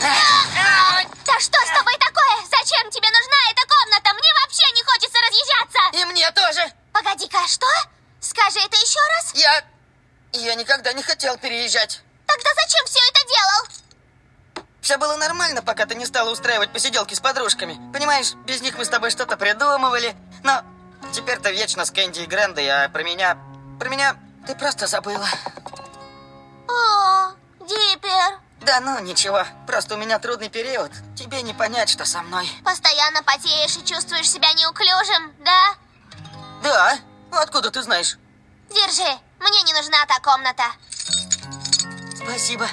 Да 0.00 1.40
что 1.40 1.58
с 1.60 1.70
тобой 1.76 1.92
такое? 2.00 2.40
Зачем 2.48 2.90
тебе 2.90 3.08
нужна 3.12 3.36
эта 3.52 3.62
комната? 3.68 4.14
Мне 4.14 4.32
вообще 4.40 4.64
не 4.72 4.82
хочется 4.82 5.18
разъезжаться. 5.20 5.80
И 5.92 6.04
мне 6.06 6.30
тоже. 6.32 6.72
Погоди-ка, 6.92 7.46
что? 7.48 7.66
Скажи 8.20 8.60
это 8.64 8.76
еще 8.76 9.00
раз. 9.16 9.34
Я... 9.34 9.64
Я 10.32 10.54
никогда 10.54 10.94
не 10.94 11.02
хотел 11.02 11.36
переезжать. 11.36 12.00
Тогда 12.26 12.50
зачем 12.54 12.84
все 12.86 13.00
это 13.10 13.20
делал? 13.28 13.85
Все 14.86 14.98
было 14.98 15.16
нормально, 15.16 15.62
пока 15.62 15.84
ты 15.84 15.96
не 15.96 16.06
стала 16.06 16.30
устраивать 16.30 16.72
посиделки 16.72 17.12
с 17.12 17.18
подружками. 17.18 17.76
Понимаешь, 17.92 18.34
без 18.46 18.62
них 18.62 18.78
мы 18.78 18.84
с 18.84 18.88
тобой 18.88 19.10
что-то 19.10 19.36
придумывали. 19.36 20.14
Но 20.44 20.62
теперь 21.12 21.40
ты 21.40 21.50
вечно 21.50 21.84
с 21.84 21.90
Кэнди 21.90 22.20
и 22.20 22.26
Грендой, 22.26 22.68
а 22.68 22.88
про 22.88 23.02
меня... 23.02 23.36
Про 23.80 23.88
меня 23.88 24.16
ты 24.46 24.54
просто 24.54 24.86
забыла. 24.86 25.26
О, 26.68 27.32
Диппер. 27.66 28.38
Да 28.60 28.78
ну, 28.78 29.00
ничего. 29.00 29.44
Просто 29.66 29.96
у 29.96 29.98
меня 29.98 30.20
трудный 30.20 30.50
период. 30.50 30.92
Тебе 31.16 31.42
не 31.42 31.52
понять, 31.52 31.88
что 31.88 32.04
со 32.04 32.22
мной. 32.22 32.48
Постоянно 32.64 33.24
потеешь 33.24 33.76
и 33.78 33.84
чувствуешь 33.84 34.30
себя 34.30 34.52
неуклюжим, 34.52 35.34
да? 35.40 35.74
Да? 36.62 36.98
Откуда 37.32 37.72
ты 37.72 37.82
знаешь? 37.82 38.18
Держи, 38.70 39.18
мне 39.40 39.62
не 39.62 39.72
нужна 39.72 40.06
та 40.06 40.20
комната. 40.20 40.62
Спасибо. 42.14 42.68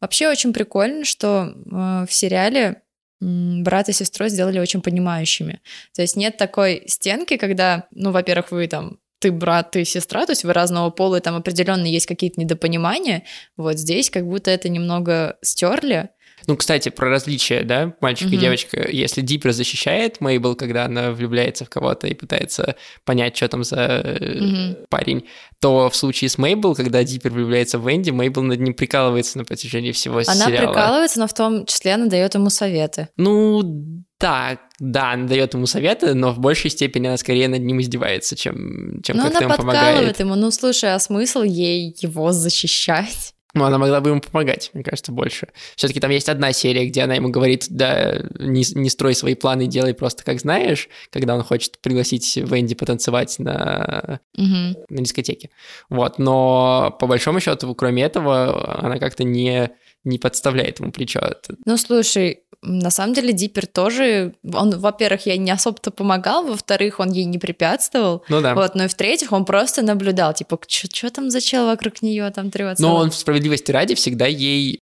Вообще 0.00 0.28
очень 0.28 0.52
прикольно, 0.52 1.04
что 1.04 1.54
э, 1.54 2.06
в 2.06 2.12
сериале 2.12 2.82
брат 3.20 3.88
и 3.88 3.92
сестру 3.92 4.28
сделали 4.28 4.58
очень 4.58 4.82
понимающими. 4.82 5.60
То 5.94 6.02
есть 6.02 6.16
нет 6.16 6.36
такой 6.36 6.84
стенки, 6.86 7.36
когда, 7.36 7.86
ну, 7.90 8.10
во-первых, 8.10 8.50
вы 8.50 8.66
там 8.68 8.98
ты 9.18 9.32
брат, 9.32 9.70
ты 9.70 9.84
сестра, 9.84 10.26
то 10.26 10.32
есть 10.32 10.44
вы 10.44 10.52
разного 10.52 10.90
пола, 10.90 11.16
и 11.16 11.20
там 11.20 11.36
определенно 11.36 11.86
есть 11.86 12.06
какие-то 12.06 12.38
недопонимания. 12.38 13.24
Вот 13.56 13.78
здесь 13.78 14.10
как 14.10 14.26
будто 14.26 14.50
это 14.50 14.68
немного 14.68 15.38
стерли, 15.42 16.10
ну, 16.46 16.56
кстати, 16.56 16.88
про 16.88 17.10
различия, 17.10 17.62
да, 17.62 17.94
мальчик 18.00 18.32
и 18.32 18.36
девочка. 18.36 18.88
Если 18.88 19.20
Диппер 19.20 19.52
защищает 19.52 20.20
Мейбл, 20.20 20.54
когда 20.54 20.84
она 20.84 21.10
влюбляется 21.10 21.64
в 21.64 21.68
кого-то 21.68 22.06
и 22.06 22.14
пытается 22.14 22.76
понять, 23.04 23.36
что 23.36 23.48
там 23.48 23.64
за 23.64 24.02
э, 24.04 24.74
парень, 24.88 25.26
то 25.60 25.90
в 25.90 25.96
случае 25.96 26.30
с 26.30 26.38
Мейбл, 26.38 26.74
когда 26.74 27.02
Диппер 27.02 27.32
влюбляется 27.32 27.78
в 27.78 27.90
Энди, 27.92 28.10
Мейбл 28.10 28.42
над 28.42 28.60
ним 28.60 28.74
прикалывается 28.74 29.38
на 29.38 29.44
протяжении 29.44 29.92
всего 29.92 30.18
Она 30.18 30.46
сериала. 30.46 30.72
прикалывается, 30.72 31.18
но 31.18 31.26
в 31.26 31.34
том 31.34 31.66
числе 31.66 31.94
она 31.94 32.06
дает 32.06 32.34
ему 32.34 32.50
советы. 32.50 33.08
Ну, 33.16 34.04
да, 34.20 34.58
да, 34.78 35.12
она 35.12 35.26
дает 35.26 35.54
ему 35.54 35.66
советы, 35.66 36.14
но 36.14 36.32
в 36.32 36.38
большей 36.38 36.70
степени 36.70 37.06
она 37.06 37.16
скорее 37.16 37.48
над 37.48 37.62
ним 37.62 37.80
издевается, 37.80 38.36
чем, 38.36 39.02
чем 39.02 39.16
как-то 39.16 39.38
она 39.38 39.40
ему 39.40 39.56
подкалывает 39.56 39.84
помогает. 39.94 40.20
ему, 40.20 40.34
ну 40.36 40.50
слушай, 40.50 40.94
а 40.94 40.98
смысл 40.98 41.42
ей 41.42 41.94
его 42.00 42.32
защищать? 42.32 43.34
Ну, 43.56 43.64
она 43.64 43.78
могла 43.78 44.00
бы 44.02 44.10
ему 44.10 44.20
помогать, 44.20 44.70
мне 44.74 44.84
кажется, 44.84 45.12
больше. 45.12 45.48
Все-таки 45.76 45.98
там 45.98 46.10
есть 46.10 46.28
одна 46.28 46.52
серия, 46.52 46.86
где 46.86 47.00
она 47.02 47.14
ему 47.14 47.30
говорит, 47.30 47.66
да, 47.70 48.20
не, 48.38 48.64
не 48.78 48.90
строй 48.90 49.14
свои 49.14 49.34
планы, 49.34 49.66
делай 49.66 49.94
просто 49.94 50.22
как 50.24 50.38
знаешь, 50.40 50.88
когда 51.10 51.34
он 51.34 51.42
хочет 51.42 51.78
пригласить 51.80 52.36
Венди 52.36 52.74
потанцевать 52.74 53.38
на, 53.38 54.20
Мгм. 54.36 54.76
на 54.90 55.00
дискотеке. 55.02 55.48
Вот, 55.88 56.18
но 56.18 56.94
по 57.00 57.06
большому 57.06 57.40
счету, 57.40 57.74
кроме 57.74 58.02
этого, 58.02 58.78
она 58.84 58.98
как-то 58.98 59.24
не, 59.24 59.70
не 60.04 60.18
подставляет 60.18 60.78
ему 60.80 60.92
плечо. 60.92 61.20
Ну, 61.64 61.78
слушай, 61.78 62.40
на 62.66 62.90
самом 62.90 63.14
деле 63.14 63.32
Диппер 63.32 63.66
тоже, 63.66 64.34
он, 64.52 64.78
во-первых, 64.78 65.26
ей 65.26 65.38
не 65.38 65.50
особо-то 65.50 65.90
помогал, 65.90 66.44
во-вторых, 66.46 67.00
он 67.00 67.12
ей 67.12 67.24
не 67.24 67.38
препятствовал, 67.38 68.24
Ну 68.28 68.40
да. 68.40 68.54
вот, 68.54 68.74
ну 68.74 68.84
и 68.84 68.88
в-третьих, 68.88 69.32
он 69.32 69.44
просто 69.44 69.82
наблюдал, 69.82 70.34
типа, 70.34 70.58
что 70.68 71.10
там 71.10 71.30
за 71.30 71.40
чел 71.40 71.66
вокруг 71.66 72.02
нее 72.02 72.30
там 72.30 72.50
трется? 72.50 72.82
Но 72.82 72.96
он 72.96 73.12
справедливости 73.12 73.70
ради 73.70 73.94
всегда 73.94 74.26
ей 74.26 74.80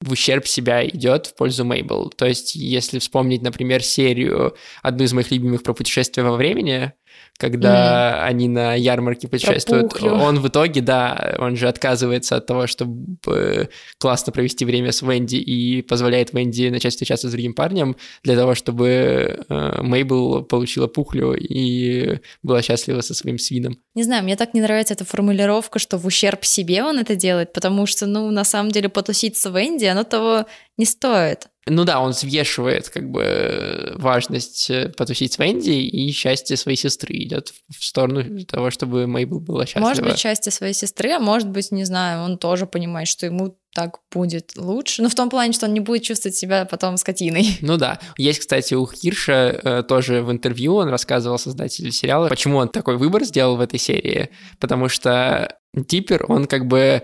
в 0.00 0.12
ущерб 0.12 0.46
себя 0.46 0.86
идет 0.86 1.28
в 1.28 1.34
пользу 1.34 1.64
Мейбл. 1.64 2.10
То 2.10 2.26
есть, 2.26 2.54
если 2.54 2.98
вспомнить, 2.98 3.42
например, 3.42 3.82
серию, 3.82 4.54
одну 4.82 5.04
из 5.04 5.12
моих 5.12 5.30
любимых 5.30 5.62
про 5.62 5.72
путешествия 5.72 6.22
во 6.22 6.36
времени, 6.36 6.92
когда 7.36 8.24
они 8.24 8.48
на 8.48 8.74
ярмарке 8.74 9.26
путешествуют, 9.26 9.90
Пухлю. 9.90 10.12
он 10.12 10.38
в 10.38 10.48
итоге, 10.48 10.80
да, 10.80 11.36
он 11.38 11.56
же 11.56 11.68
отказывается 11.68 12.36
от 12.36 12.46
того, 12.46 12.66
чтобы 12.66 13.68
классно 13.98 14.32
провести 14.32 14.64
время 14.64 14.92
с 14.92 15.02
Венди 15.02 15.36
и 15.36 15.82
позволяет 15.82 16.32
Венди 16.32 16.68
начать 16.68 16.92
встречаться 16.92 17.28
с 17.28 17.32
другим 17.32 17.54
парнем 17.54 17.96
для 18.22 18.36
того, 18.36 18.54
чтобы 18.54 19.44
э, 19.48 19.82
Мейбл 19.82 20.42
получила 20.42 20.86
пухлю 20.86 21.34
и 21.34 22.20
была 22.42 22.62
счастлива 22.62 23.00
со 23.00 23.14
своим 23.14 23.38
свином. 23.38 23.78
Не 23.94 24.04
знаю, 24.04 24.22
мне 24.22 24.36
так 24.36 24.54
не 24.54 24.60
нравится 24.60 24.94
эта 24.94 25.04
формулировка, 25.04 25.78
что 25.78 25.98
в 25.98 26.06
ущерб 26.06 26.44
себе 26.44 26.84
он 26.84 26.98
это 26.98 27.16
делает, 27.16 27.52
потому 27.52 27.86
что, 27.86 28.06
ну, 28.06 28.30
на 28.30 28.44
самом 28.44 28.70
деле, 28.70 28.88
потусить 28.88 29.36
с 29.36 29.50
Венди, 29.50 29.86
оно 29.86 30.04
того 30.04 30.46
не 30.76 30.84
стоит. 30.84 31.48
Ну 31.66 31.84
да, 31.84 32.00
он 32.00 32.10
взвешивает 32.10 32.90
как 32.90 33.10
бы 33.10 33.94
важность 33.96 34.68
э, 34.68 34.90
потусить 34.90 35.32
с 35.32 35.38
Венди 35.38 35.70
и 35.70 36.10
счастье 36.12 36.56
своей 36.56 36.76
сестры 36.76 37.14
идет 37.16 37.54
в 37.70 37.82
сторону 37.82 38.44
того, 38.44 38.70
чтобы 38.70 39.06
Мейбл 39.06 39.40
была 39.40 39.64
счастлива. 39.64 39.88
Может 39.88 40.04
быть, 40.04 40.18
счастье 40.18 40.52
своей 40.52 40.74
сестры, 40.74 41.10
а 41.12 41.18
может 41.18 41.48
быть, 41.48 41.70
не 41.72 41.84
знаю, 41.84 42.22
он 42.24 42.38
тоже 42.38 42.66
понимает, 42.66 43.08
что 43.08 43.24
ему 43.26 43.56
так 43.74 43.98
будет 44.12 44.52
лучше. 44.56 45.02
Ну, 45.02 45.08
в 45.08 45.14
том 45.14 45.30
плане, 45.30 45.52
что 45.52 45.66
он 45.66 45.74
не 45.74 45.80
будет 45.80 46.02
чувствовать 46.02 46.36
себя 46.36 46.64
потом 46.64 46.96
скотиной. 46.96 47.58
Ну 47.64 47.78
да. 47.78 47.98
Есть, 48.18 48.40
кстати, 48.40 48.74
у 48.74 48.86
Хирша 48.86 49.32
э, 49.32 49.82
тоже 49.82 50.22
в 50.22 50.30
интервью 50.30 50.76
он 50.76 50.88
рассказывал 50.90 51.38
создателю 51.38 51.90
сериала, 51.90 52.28
почему 52.28 52.58
он 52.58 52.68
такой 52.68 52.98
выбор 52.98 53.24
сделал 53.24 53.56
в 53.56 53.60
этой 53.60 53.78
серии. 53.78 54.28
Потому 54.60 54.88
что 54.88 55.56
Диппер, 55.74 56.26
он 56.28 56.46
как 56.46 56.66
бы 56.66 57.02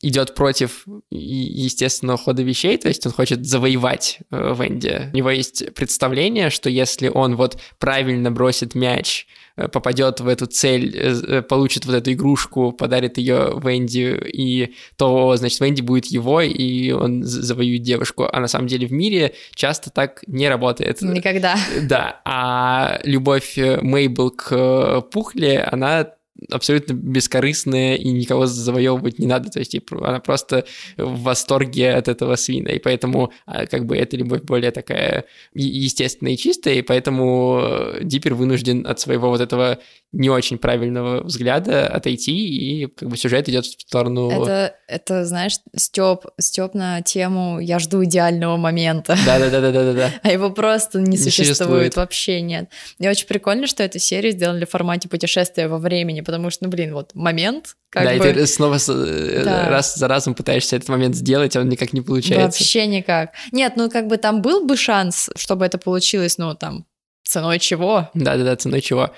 идет 0.00 0.34
против 0.34 0.84
естественного 1.10 2.18
хода 2.18 2.42
вещей, 2.42 2.76
то 2.78 2.88
есть 2.88 3.04
он 3.06 3.12
хочет 3.12 3.44
завоевать 3.44 4.20
э, 4.30 4.54
Венди. 4.56 5.10
У 5.12 5.16
него 5.16 5.30
есть 5.30 5.74
представление, 5.74 6.50
что 6.50 6.70
если 6.70 7.08
он 7.08 7.34
вот 7.34 7.60
правильно 7.78 8.30
бросит 8.30 8.76
мяч, 8.76 9.26
э, 9.56 9.66
попадет 9.66 10.20
в 10.20 10.28
эту 10.28 10.46
цель, 10.46 10.96
э, 10.96 11.42
получит 11.42 11.84
вот 11.84 11.96
эту 11.96 12.12
игрушку, 12.12 12.70
подарит 12.70 13.18
ее 13.18 13.60
Венди, 13.60 14.16
и 14.32 14.74
то, 14.96 15.34
значит, 15.34 15.60
Венди 15.60 15.82
будет 15.82 16.06
его, 16.06 16.42
и 16.42 16.92
он 16.92 17.24
завоюет 17.24 17.82
девушку. 17.82 18.28
А 18.30 18.38
на 18.38 18.46
самом 18.46 18.68
деле 18.68 18.86
в 18.86 18.92
мире 18.92 19.34
часто 19.54 19.90
так 19.90 20.22
не 20.28 20.48
работает. 20.48 21.02
Никогда. 21.02 21.56
Да, 21.82 22.20
а 22.24 23.00
любовь 23.02 23.56
Мейбл 23.56 24.30
к 24.30 25.00
Пухле, 25.10 25.60
она 25.60 26.12
абсолютно 26.50 26.92
бескорыстная 26.92 27.96
и 27.96 28.08
никого 28.10 28.46
завоевывать 28.46 29.18
не 29.18 29.26
надо, 29.26 29.50
то 29.50 29.58
есть 29.58 29.72
типа, 29.72 30.08
она 30.08 30.20
просто 30.20 30.64
в 30.96 31.22
восторге 31.22 31.94
от 31.94 32.08
этого 32.08 32.36
свина, 32.36 32.68
и 32.68 32.78
поэтому 32.78 33.32
а, 33.46 33.66
как 33.66 33.86
бы 33.86 33.96
эта 33.96 34.16
любовь 34.16 34.42
более 34.42 34.70
такая 34.70 35.24
естественная 35.54 36.32
и 36.32 36.36
чистая, 36.36 36.74
и 36.74 36.82
поэтому 36.82 37.60
э, 37.62 38.00
Диппер 38.02 38.34
вынужден 38.34 38.86
от 38.86 39.00
своего 39.00 39.28
вот 39.28 39.40
этого 39.40 39.78
не 40.12 40.30
очень 40.30 40.56
правильного 40.56 41.22
взгляда 41.22 41.86
отойти, 41.86 42.32
и 42.32 42.86
как 42.86 43.08
бы 43.10 43.16
сюжет 43.16 43.48
идет 43.48 43.66
в 43.66 43.80
сторону... 43.80 44.30
Это, 44.30 44.74
это, 44.86 45.24
знаешь, 45.26 45.58
Степ, 45.76 46.26
Степ 46.40 46.74
на 46.74 47.02
тему 47.02 47.60
«Я 47.60 47.78
жду 47.78 48.02
идеального 48.04 48.56
момента». 48.56 49.16
Да-да-да-да-да-да. 49.26 50.10
А 50.22 50.32
его 50.32 50.50
просто 50.50 50.98
не, 51.00 51.10
Не 51.10 51.16
существует, 51.18 51.56
существует. 51.56 51.96
вообще 51.96 52.40
нет. 52.40 52.70
И 52.98 53.06
очень 53.06 53.26
прикольно, 53.26 53.66
что 53.66 53.82
эту 53.82 53.98
серию 53.98 54.32
сделали 54.32 54.64
в 54.64 54.70
формате 54.70 55.08
путешествия 55.08 55.68
во 55.68 55.78
времени, 55.78 56.22
потому 56.22 56.48
что, 56.50 56.64
ну, 56.64 56.70
блин, 56.70 56.94
вот 56.94 57.14
момент, 57.14 57.76
как 57.90 58.04
да, 58.04 58.16
бы... 58.16 58.30
и 58.30 58.32
ты 58.32 58.46
снова 58.46 58.76
э, 58.76 59.42
Да. 59.44 59.68
раз 59.68 59.94
за 59.94 60.08
разом 60.08 60.34
пытаешься 60.34 60.76
этот 60.76 60.88
момент 60.88 61.16
сделать, 61.16 61.54
а 61.56 61.60
он 61.60 61.68
никак 61.68 61.92
не 61.92 62.00
получается. 62.00 62.44
Вообще 62.60 62.86
никак. 62.86 63.32
Нет, 63.52 63.74
ну 63.76 63.90
как 63.90 64.06
бы 64.06 64.16
там 64.16 64.40
был 64.42 64.64
бы 64.64 64.76
шанс, 64.76 65.30
чтобы 65.36 65.66
это 65.66 65.78
получилось, 65.78 66.38
ну 66.38 66.54
там, 66.54 66.86
ценой 67.28 67.58
чего? 67.58 68.08
Да-да-да, 68.14 68.56
ценой 68.56 68.80
чего. 68.80 69.10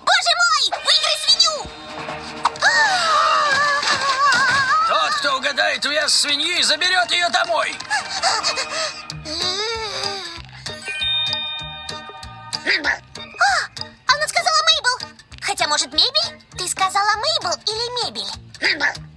Боже 0.00 0.32
мой! 0.42 0.80
Выиграй 0.84 1.16
свинью! 1.24 1.70
Тот, 4.88 5.14
кто 5.18 5.36
угадает 5.36 5.84
вес 5.84 6.12
свиньи, 6.12 6.62
заберет 6.62 7.10
ее 7.12 7.28
домой. 7.28 7.74
Она 14.06 14.28
сказала 14.28 14.58
Мейбл. 14.66 15.14
Хотя, 15.40 15.68
может, 15.68 15.92
мебель? 15.92 16.42
Ты 16.58 16.68
сказала 16.68 17.16
Мейбл 17.16 17.54
или 17.66 18.04
мебель? 18.04 19.13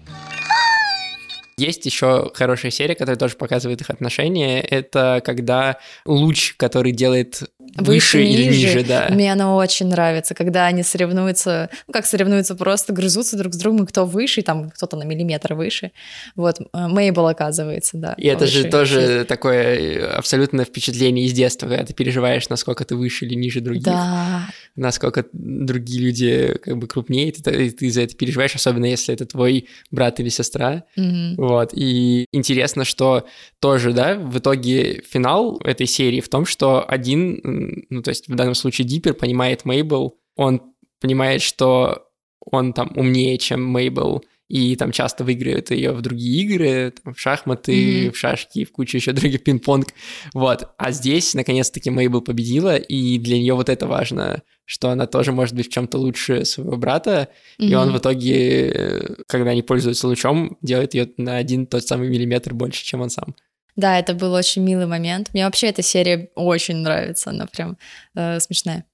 Есть 1.58 1.86
еще 1.86 2.32
хорошая 2.36 2.72
серия, 2.72 2.94
которая 2.94 3.18
тоже 3.18 3.36
показывает 3.36 3.82
их 3.82 3.90
отношения. 3.90 4.62
Это 4.62 5.22
когда 5.26 5.78
луч, 6.06 6.54
который 6.56 6.92
делает 6.92 7.42
выше, 7.76 8.18
выше 8.20 8.24
или 8.24 8.44
ниже, 8.44 8.84
да. 8.84 9.08
Мне 9.10 9.32
она 9.32 9.56
очень 9.56 9.88
нравится, 9.88 10.36
когда 10.36 10.68
они 10.68 10.84
соревнуются, 10.84 11.70
ну 11.88 11.94
как 11.94 12.06
соревнуются, 12.06 12.56
просто 12.56 12.94
грызутся 12.94 13.38
друг 13.38 13.54
с 13.54 13.58
другом, 13.58 13.88
кто 13.88 14.06
выше, 14.06 14.42
там 14.42 14.70
кто-то 14.70 14.98
на 14.98 15.04
миллиметр 15.04 15.54
выше. 15.54 15.92
Вот, 16.36 16.60
э, 16.60 16.88
Мейбл 16.88 17.28
оказывается, 17.28 17.98
да. 17.98 18.14
И 18.18 18.28
это 18.28 18.46
же 18.46 18.66
тоже 18.66 19.00
выше. 19.00 19.26
такое 19.26 20.12
абсолютно 20.12 20.64
впечатление 20.64 21.26
из 21.26 21.34
детства, 21.34 21.68
когда 21.68 21.86
ты 21.86 21.94
переживаешь, 21.94 22.50
насколько 22.50 22.86
ты 22.86 22.96
выше 22.96 23.26
или 23.26 23.36
ниже 23.36 23.62
других. 23.62 23.84
Да. 23.84 24.48
Насколько 24.78 25.26
другие 25.34 26.02
люди 26.02 26.58
как 26.62 26.78
бы 26.78 26.88
крупнее, 26.88 27.32
ты, 27.32 27.70
ты 27.72 27.90
за 27.90 28.04
это 28.04 28.16
переживаешь, 28.16 28.56
особенно 28.56 28.86
если 28.86 29.14
это 29.14 29.26
твой 29.26 29.68
брат 29.92 30.20
или 30.20 30.30
сестра. 30.30 30.86
Mm-hmm. 30.98 31.36
Вот. 31.36 31.72
И 31.74 32.26
интересно, 32.32 32.86
что 32.86 33.26
тоже, 33.60 33.92
да, 33.92 34.16
в 34.16 34.38
итоге 34.38 35.02
финал 35.02 35.60
этой 35.64 35.88
серии 35.88 36.22
в 36.22 36.30
том, 36.30 36.46
что 36.46 36.88
один 36.88 37.42
ну, 37.90 38.02
то 38.02 38.10
есть 38.10 38.28
в 38.28 38.36
данном 38.36 38.56
случае 38.56 38.88
Диппер 38.88 39.14
понимает 39.14 39.66
Мейбл, 39.66 40.18
он 40.36 40.62
понимает, 41.02 41.42
что 41.42 42.08
он 42.40 42.74
там 42.74 42.92
умнее, 42.96 43.38
чем 43.38 43.64
Мейбл, 43.64 44.24
и 44.48 44.76
там 44.76 44.92
часто 44.92 45.24
выигрывает 45.24 45.72
ее 45.72 45.92
в 45.92 46.02
другие 46.02 46.44
игры, 46.44 46.94
там, 47.04 47.14
в 47.14 47.20
шахматы, 47.20 47.72
mm-hmm. 47.74 48.12
в 48.12 48.18
шашки, 48.18 48.66
в 48.66 48.72
кучу 48.72 48.98
еще 48.98 49.12
других 49.12 49.44
пинг-понг, 49.44 49.88
вот. 50.34 50.70
А 50.78 50.92
здесь, 50.92 51.34
наконец-таки, 51.34 51.90
Мейбл 51.90 52.22
победила, 52.22 52.78
и 52.78 53.18
для 53.20 53.38
нее 53.38 53.54
вот 53.54 53.70
это 53.70 53.88
важно, 53.88 54.42
что 54.66 54.90
она 54.90 55.08
тоже 55.08 55.32
может 55.32 55.56
быть 55.56 55.68
в 55.68 55.72
чем-то 55.72 55.98
лучше 55.98 56.46
своего 56.46 56.78
брата, 56.78 57.30
mm-hmm. 57.60 57.68
и 57.68 57.76
он 57.76 57.92
в 57.92 57.98
итоге, 57.98 59.18
когда 59.28 59.52
они 59.52 59.62
пользуются 59.62 60.08
лучом, 60.08 60.58
делает 60.62 60.94
ее 60.94 61.10
на 61.18 61.38
один 61.38 61.68
тот 61.68 61.84
самый 61.86 62.10
миллиметр 62.10 62.54
больше, 62.54 62.86
чем 62.86 63.02
он 63.02 63.10
сам. 63.10 63.36
Да, 63.76 64.00
это 64.00 64.16
был 64.16 64.34
очень 64.34 64.64
милый 64.64 64.88
момент. 64.88 65.30
Мне 65.34 65.46
вообще 65.46 65.68
эта 65.68 65.84
серия 65.84 66.30
очень 66.34 66.78
нравится, 66.78 67.30
она 67.30 67.46
прям 67.46 67.78
э, 68.16 68.40
смешная. 68.40 68.86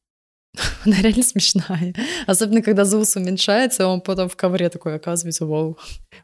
Она 0.85 0.97
реально 1.01 1.23
смешная. 1.23 1.93
Особенно, 2.27 2.61
когда 2.61 2.85
Зус 2.85 3.15
уменьшается, 3.15 3.87
он 3.87 4.01
потом 4.01 4.29
в 4.29 4.35
ковре 4.35 4.69
такой 4.69 4.95
оказывается, 4.95 5.45
вау. 5.45 5.79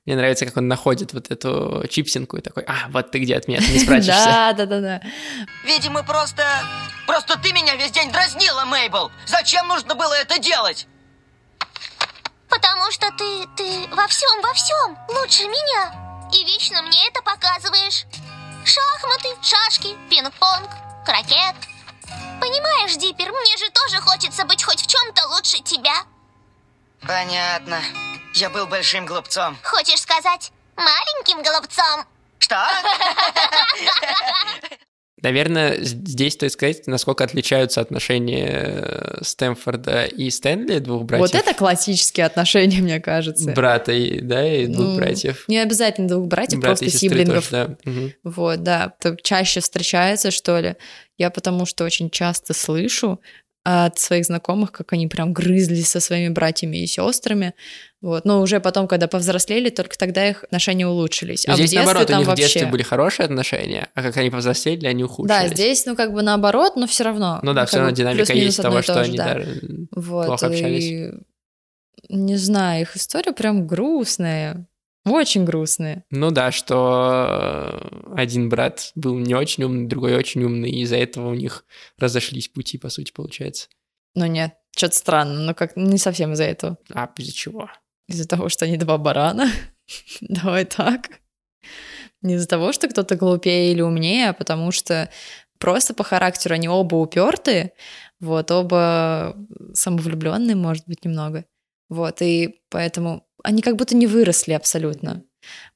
Мне 0.06 0.16
нравится, 0.16 0.46
как 0.46 0.58
он 0.58 0.68
находит 0.68 1.14
вот 1.14 1.32
эту 1.32 1.86
чипсинку 1.90 2.38
и 2.38 2.42
такой, 2.42 2.64
а, 2.68 2.90
вот 2.90 3.12
ты 3.12 3.20
где 3.20 3.38
от 3.38 3.48
меня, 3.48 3.60
ты 3.60 3.72
не 3.72 3.80
спрячешься. 3.84 4.26
Да, 4.26 4.54
да, 4.54 4.66
да, 4.66 4.82
да. 4.82 5.02
Видимо, 5.66 6.04
просто... 6.04 6.44
Просто 7.08 7.40
ты 7.40 7.52
меня 7.54 7.76
весь 7.76 7.92
день 7.92 8.12
дразнила, 8.12 8.66
Мейбл. 8.66 9.12
Зачем 9.26 9.68
нужно 9.68 9.96
было 9.96 10.14
это 10.14 10.38
делать? 10.38 10.88
Потому 12.50 12.92
что 12.92 13.12
ты, 13.18 13.48
ты 13.58 13.96
во 13.96 14.08
всем, 14.08 14.42
во 14.44 14.54
всем 14.54 14.98
лучше 15.10 15.44
меня. 15.44 16.30
И 16.34 16.46
вечно 16.46 16.84
мне 16.84 17.08
это 17.08 17.24
показываешь. 17.24 18.06
Шахматы, 18.64 19.30
шашки, 19.42 19.96
пинг-понг, 20.10 20.70
крокет. 21.04 21.69
Понимаешь, 22.50 22.96
Диппер, 22.96 23.32
мне 23.32 23.58
же 23.58 23.70
тоже 23.70 24.02
хочется 24.02 24.44
быть 24.44 24.64
хоть 24.64 24.82
в 24.82 24.88
чем-то 24.88 25.28
лучше 25.28 25.60
тебя. 25.60 25.94
Понятно. 27.06 27.80
Я 28.34 28.50
был 28.50 28.66
большим 28.66 29.06
глупцом. 29.06 29.56
Хочешь 29.64 30.02
сказать, 30.02 30.52
маленьким 30.76 31.44
глупцом? 31.44 32.06
Что? 32.40 32.58
Наверное, 35.22 35.78
здесь 35.82 36.34
стоит 36.34 36.54
сказать, 36.54 36.88
насколько 36.88 37.24
отличаются 37.24 37.82
отношения 37.82 38.50
э, 38.52 39.18
Стэнфорда 39.22 40.06
и 40.06 40.30
Стэнли, 40.30 40.80
двух 40.80 41.04
братьев. 41.04 41.32
Вот 41.32 41.36
это 41.36 41.54
классические 41.54 42.26
отношения, 42.26 42.82
мне 42.82 43.00
кажется. 43.00 43.52
Брата, 43.52 43.92
и, 43.92 44.22
да, 44.22 44.46
и 44.46 44.68
двух 44.68 44.88
ну, 44.88 44.96
братьев. 44.96 45.46
Не 45.48 45.60
обязательно 45.60 46.08
двух 46.08 46.28
братьев, 46.28 46.60
Брат 46.60 46.80
просто 46.80 46.98
сиблингов. 46.98 47.50
Тоже, 47.50 47.78
да. 47.84 47.92
Угу. 47.92 48.12
Вот, 48.24 48.64
да. 48.64 48.94
Это 49.00 49.18
чаще 49.22 49.60
встречается, 49.60 50.32
что 50.32 50.60
ли. 50.60 50.76
Я 51.18 51.30
потому 51.30 51.66
что 51.66 51.84
очень 51.84 52.10
часто 52.10 52.54
слышу 52.54 53.20
от 53.72 54.00
своих 54.00 54.26
знакомых, 54.26 54.72
как 54.72 54.94
они 54.94 55.08
прям 55.08 55.32
грызлись 55.32 55.90
со 55.90 56.00
своими 56.00 56.30
братьями 56.30 56.78
и 56.78 56.88
сестрами. 56.88 57.54
Вот. 58.02 58.26
Но 58.26 58.42
уже 58.42 58.60
потом, 58.60 58.88
когда 58.88 59.08
повзрослели, 59.08 59.70
только 59.70 59.96
тогда 59.96 60.28
их 60.28 60.44
отношения 60.44 60.88
улучшились. 60.88 61.46
а 61.48 61.54
здесь 61.54 61.70
в 61.70 61.74
детстве, 61.74 61.80
наоборот, 61.84 62.08
там 62.08 62.16
у 62.16 62.20
них 62.20 62.28
вообще... 62.28 62.44
в 62.46 62.48
детстве 62.48 62.72
были 62.72 62.82
хорошие 62.82 63.26
отношения, 63.26 63.90
а 63.94 64.02
как 64.02 64.18
они 64.18 64.32
повзрослели, 64.32 64.88
они 64.88 65.04
ухудшились. 65.04 65.50
Да, 65.50 65.54
здесь, 65.54 65.86
ну, 65.86 65.96
как 65.96 66.14
бы 66.14 66.24
наоборот, 66.24 66.78
но 66.78 66.88
все 66.88 67.04
равно. 67.04 67.40
Ну 67.44 67.54
да, 67.54 67.62
ну, 67.62 67.68
все 67.68 67.78
равно 67.78 67.92
динамика 67.92 68.34
есть 68.34 68.62
того, 68.62 68.82
что 68.82 68.96
тоже, 68.96 69.10
они 69.10 69.18
да. 69.18 69.36
Да, 69.36 69.46
вот, 69.96 70.26
плохо 70.26 70.48
общались. 70.48 70.86
И... 70.86 71.12
Не 72.10 72.38
знаю, 72.38 72.82
их 72.84 72.96
история 72.96 73.34
прям 73.34 73.68
грустная. 73.68 74.66
Очень 75.10 75.46
грустные. 75.46 76.04
Ну 76.12 76.32
да, 76.32 76.52
что 76.52 77.82
э, 77.82 78.14
один 78.16 78.50
брат 78.50 78.92
был 78.96 79.18
не 79.18 79.34
очень 79.34 79.64
умный, 79.64 79.88
другой 79.88 80.16
очень 80.16 80.44
умный, 80.44 80.70
и 80.70 80.82
из-за 80.82 80.98
этого 80.98 81.30
у 81.30 81.34
них 81.34 81.66
разошлись 81.98 82.48
пути, 82.48 82.78
по 82.78 82.90
сути, 82.90 83.12
получается. 83.12 83.68
Ну 84.16 84.26
нет, 84.28 84.54
что-то 84.76 84.96
странно, 84.96 85.42
но 85.42 85.54
как 85.54 85.76
не 85.76 85.98
совсем 85.98 86.34
из-за 86.34 86.44
этого. 86.44 86.78
А 86.94 87.10
из-за 87.18 87.34
чего? 87.34 87.70
Из-за 88.08 88.28
того, 88.28 88.50
что 88.50 88.66
они 88.66 88.78
два 88.78 88.98
барана. 88.98 89.50
Давай 90.22 90.66
так. 90.66 91.10
Не 92.22 92.36
из-за 92.36 92.48
того, 92.48 92.72
что 92.72 92.88
кто-то 92.88 93.16
глупее 93.16 93.72
или 93.72 93.82
умнее, 93.82 94.30
а 94.30 94.34
потому 94.34 94.72
что 94.72 95.10
просто 95.58 95.94
по 95.94 96.04
характеру 96.04 96.56
они 96.56 96.68
оба 96.68 96.96
упертые, 96.96 97.74
вот, 98.20 98.52
оба 98.52 99.36
самовлюбленные, 99.74 100.56
может 100.56 100.86
быть, 100.88 101.06
немного. 101.06 101.46
Вот, 101.90 102.22
и 102.22 102.62
поэтому 102.70 103.26
они 103.44 103.62
как 103.62 103.76
будто 103.76 103.96
не 103.96 104.08
выросли 104.08 104.54
абсолютно. 104.54 105.24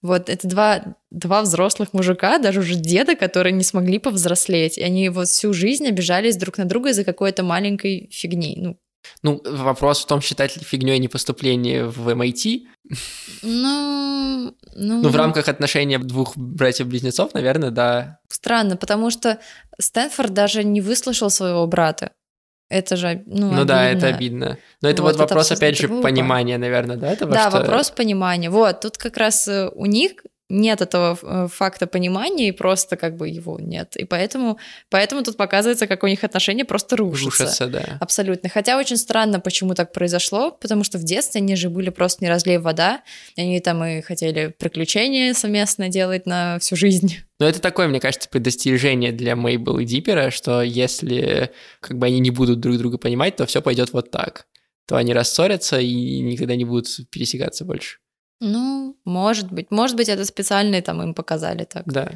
Вот 0.01 0.29
это 0.29 0.47
два, 0.47 0.95
два 1.09 1.41
взрослых 1.41 1.93
мужика, 1.93 2.37
даже 2.37 2.59
уже 2.59 2.75
деда, 2.75 3.15
которые 3.15 3.53
не 3.53 3.63
смогли 3.63 3.97
повзрослеть. 3.99 4.77
И 4.77 4.83
они 4.83 5.09
вот 5.09 5.27
всю 5.27 5.53
жизнь 5.53 5.87
обижались 5.87 6.37
друг 6.37 6.57
на 6.57 6.65
друга 6.65 6.89
из-за 6.89 7.03
какой-то 7.03 7.43
маленькой 7.43 8.09
фигни. 8.11 8.55
Ну, 8.59 8.77
ну, 9.21 9.41
вопрос 9.43 10.03
в 10.03 10.07
том, 10.07 10.21
считать 10.21 10.55
ли 10.57 10.63
фигней 10.63 10.99
не 10.99 11.07
поступление 11.07 11.85
в 11.85 12.09
MIT. 12.09 12.61
Ну, 13.41 14.55
ну... 14.75 15.01
Ну, 15.01 15.09
в 15.09 15.15
рамках 15.15 15.47
отношений 15.47 15.97
двух 15.97 16.37
братьев-близнецов, 16.37 17.33
наверное, 17.33 17.71
да. 17.71 18.19
Странно, 18.29 18.77
потому 18.77 19.09
что 19.11 19.39
Стэнфорд 19.79 20.33
даже 20.33 20.63
не 20.63 20.81
выслушал 20.81 21.29
своего 21.29 21.65
брата. 21.67 22.11
Это 22.73 22.95
же, 22.95 23.21
ну, 23.27 23.35
Ну 23.35 23.47
обидно. 23.49 23.65
да, 23.65 23.85
это 23.85 24.07
обидно. 24.07 24.57
Но 24.81 24.89
это 24.89 25.03
вот, 25.03 25.11
вот 25.11 25.19
вопрос, 25.19 25.51
это 25.51 25.57
опять 25.57 25.77
же, 25.77 25.87
глупо. 25.87 26.07
понимания, 26.07 26.57
наверное, 26.57 26.97
да? 26.97 27.11
Этого, 27.11 27.31
да, 27.31 27.49
что... 27.49 27.59
вопрос 27.59 27.91
понимания. 27.91 28.49
Вот, 28.49 28.79
тут 28.79 28.97
как 28.97 29.17
раз 29.17 29.47
э, 29.47 29.69
у 29.75 29.85
них 29.85 30.13
нет 30.49 30.81
этого 30.81 31.17
э, 31.21 31.47
факта 31.51 31.87
понимания, 31.87 32.49
и 32.49 32.51
просто 32.51 32.95
как 32.95 33.17
бы 33.17 33.27
его 33.27 33.59
нет. 33.59 33.95
И 33.95 34.05
поэтому, 34.05 34.59
поэтому 34.89 35.23
тут 35.23 35.37
показывается, 35.37 35.87
как 35.87 36.03
у 36.03 36.07
них 36.07 36.23
отношения 36.23 36.65
просто 36.65 36.95
рушатся. 36.95 37.43
Рушатся, 37.43 37.67
да. 37.67 37.97
Абсолютно. 37.99 38.49
Хотя 38.49 38.77
очень 38.77 38.97
странно, 38.97 39.39
почему 39.39 39.73
так 39.73 39.91
произошло, 39.91 40.51
потому 40.51 40.83
что 40.83 40.97
в 40.97 41.03
детстве 41.03 41.41
они 41.41 41.55
же 41.55 41.69
были 41.69 41.89
просто 41.89 42.23
не 42.23 42.29
разлей 42.29 42.57
вода, 42.57 43.01
они 43.37 43.59
там 43.61 43.83
и 43.83 44.01
хотели 44.01 44.53
приключения 44.57 45.33
совместно 45.33 45.89
делать 45.89 46.25
на 46.25 46.59
всю 46.59 46.75
жизнь. 46.75 47.17
Но 47.39 47.47
это 47.47 47.59
такое, 47.59 47.87
мне 47.87 47.99
кажется, 47.99 48.29
предостережение 48.29 49.11
для 49.11 49.35
Мейбл 49.35 49.79
и 49.79 49.85
Диппера, 49.85 50.29
что 50.29 50.61
если 50.61 51.51
как 51.79 51.97
бы 51.97 52.05
они 52.07 52.19
не 52.19 52.31
будут 52.31 52.59
друг 52.59 52.77
друга 52.77 52.97
понимать, 52.97 53.35
то 53.35 53.45
все 53.45 53.61
пойдет 53.61 53.91
вот 53.93 54.11
так. 54.11 54.45
То 54.87 54.97
они 54.97 55.13
рассорятся 55.13 55.79
и 55.79 56.19
никогда 56.19 56.55
не 56.55 56.65
будут 56.65 56.87
пересекаться 57.09 57.65
больше. 57.65 58.02
Ну, 58.43 58.97
может 59.05 59.51
быть. 59.51 59.71
Может 59.71 59.95
быть, 59.95 60.09
это 60.09 60.25
специально 60.25 60.81
там 60.81 61.01
им 61.01 61.13
показали 61.13 61.63
так. 61.63 61.85
Да. 61.85 62.11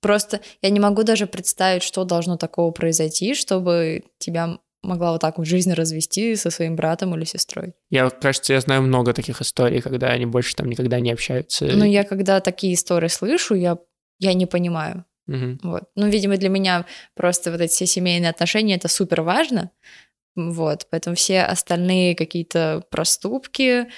Просто 0.00 0.40
я 0.62 0.70
не 0.70 0.80
могу 0.80 1.02
даже 1.02 1.26
представить, 1.26 1.82
что 1.82 2.04
должно 2.04 2.36
такого 2.36 2.70
произойти, 2.70 3.34
чтобы 3.34 4.04
тебя 4.18 4.58
могла 4.82 5.12
вот 5.12 5.20
так 5.20 5.38
в 5.38 5.44
жизни 5.44 5.72
развести 5.72 6.36
со 6.36 6.50
своим 6.50 6.76
братом 6.76 7.14
или 7.14 7.24
сестрой. 7.24 7.74
Я, 7.90 8.10
кажется, 8.10 8.52
я 8.52 8.60
знаю 8.60 8.82
много 8.82 9.12
таких 9.12 9.40
историй, 9.40 9.80
когда 9.80 10.08
они 10.08 10.26
больше 10.26 10.54
там 10.54 10.68
никогда 10.68 11.00
не 11.00 11.12
общаются. 11.12 11.66
Ну, 11.66 11.84
я 11.84 12.04
когда 12.04 12.40
такие 12.40 12.74
истории 12.74 13.08
слышу, 13.08 13.54
я, 13.54 13.78
я 14.18 14.34
не 14.34 14.46
понимаю. 14.46 15.04
Угу. 15.28 15.58
Вот. 15.62 15.84
Ну, 15.94 16.08
видимо, 16.08 16.36
для 16.36 16.48
меня 16.48 16.84
просто 17.14 17.50
вот 17.50 17.60
эти 17.60 17.72
все 17.72 17.86
семейные 17.86 18.30
отношения 18.30 18.74
это 18.74 18.88
супер 18.88 19.22
важно. 19.22 19.70
Вот, 20.34 20.86
поэтому 20.90 21.14
все 21.14 21.42
остальные 21.42 22.14
какие-то 22.14 22.82
проступки, 22.90 23.88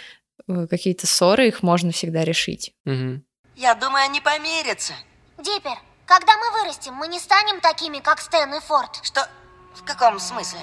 какие-то 0.69 1.07
ссоры, 1.07 1.49
их 1.49 1.63
можно 1.63 1.93
всегда 1.93 2.25
решить. 2.25 2.73
Угу. 2.85 3.23
Я 3.57 3.75
думаю, 3.75 4.05
они 4.05 4.21
помирятся. 4.21 4.95
Диппер, 5.39 5.79
когда 6.07 6.37
мы 6.37 6.51
вырастем, 6.61 6.95
мы 6.95 7.09
не 7.09 7.19
станем 7.19 7.61
такими, 7.61 7.99
как 7.99 8.21
Стэн 8.21 8.55
и 8.55 8.61
Форд. 8.61 9.01
Что? 9.03 9.29
В 9.75 9.85
каком 9.85 10.19
смысле? 10.19 10.61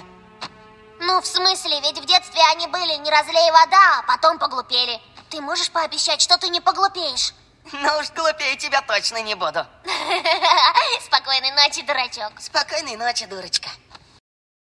Ну, 0.99 1.19
в 1.19 1.25
смысле, 1.25 1.81
ведь 1.81 1.99
в 1.99 2.05
детстве 2.05 2.41
они 2.51 2.67
были 2.67 2.95
не 2.97 3.09
разлей 3.09 3.51
вода, 3.51 3.99
а 3.99 4.03
потом 4.07 4.37
поглупели. 4.37 4.99
Ты 5.29 5.41
можешь 5.41 5.71
пообещать, 5.71 6.21
что 6.21 6.37
ты 6.37 6.49
не 6.49 6.61
поглупеешь? 6.61 7.33
Ну 7.71 7.99
уж 7.99 8.11
глупее 8.11 8.55
тебя 8.57 8.81
точно 8.81 9.21
не 9.21 9.35
буду. 9.35 9.65
Спокойной 11.05 11.51
ночи, 11.51 11.81
дурачок. 11.83 12.33
Спокойной 12.39 12.97
ночи, 12.97 13.25
дурочка. 13.25 13.69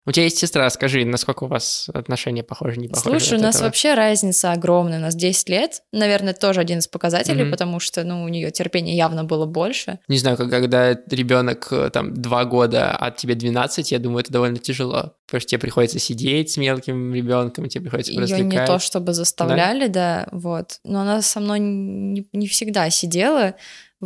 У 0.06 0.12
тебя 0.12 0.24
есть 0.24 0.38
сестра, 0.38 0.70
скажи, 0.70 1.04
насколько 1.04 1.44
у 1.44 1.46
вас 1.48 1.90
отношения 1.92 2.44
похожи, 2.44 2.78
не 2.78 2.86
похожи? 2.86 3.18
Слушай, 3.18 3.38
у 3.38 3.42
нас 3.42 3.56
этого? 3.56 3.68
вообще 3.68 3.94
разница 3.94 4.52
огромная, 4.52 4.98
у 4.98 5.02
нас 5.02 5.16
10 5.16 5.48
лет, 5.48 5.82
наверное, 5.92 6.32
тоже 6.32 6.60
один 6.60 6.78
из 6.78 6.86
показателей, 6.86 7.42
mm-hmm. 7.42 7.50
потому 7.50 7.80
что, 7.80 8.04
ну, 8.04 8.22
у 8.22 8.28
нее 8.28 8.52
терпения 8.52 8.96
явно 8.96 9.24
было 9.24 9.46
больше. 9.46 9.98
Не 10.06 10.18
знаю, 10.18 10.36
когда 10.36 10.92
ребенок 11.10 11.68
э, 11.72 11.90
там 11.92 12.14
2 12.14 12.44
года, 12.44 12.96
а 12.96 13.10
тебе 13.10 13.34
12, 13.34 13.90
я 13.90 13.98
думаю, 13.98 14.20
это 14.20 14.32
довольно 14.32 14.58
тяжело, 14.58 15.14
потому 15.26 15.40
что 15.40 15.50
тебе 15.50 15.58
приходится 15.58 15.98
сидеть 15.98 16.52
с 16.52 16.56
мелким 16.56 17.12
ребенком, 17.12 17.68
тебе 17.68 17.82
приходится 17.82 18.12
Ее 18.12 18.20
развлекать. 18.20 18.60
не 18.60 18.66
то 18.66 18.78
чтобы 18.78 19.12
заставляли, 19.12 19.88
да? 19.88 20.26
да, 20.26 20.28
вот, 20.30 20.78
но 20.84 21.00
она 21.00 21.20
со 21.20 21.40
мной 21.40 21.58
не, 21.58 22.28
не 22.32 22.46
всегда 22.46 22.88
сидела, 22.90 23.54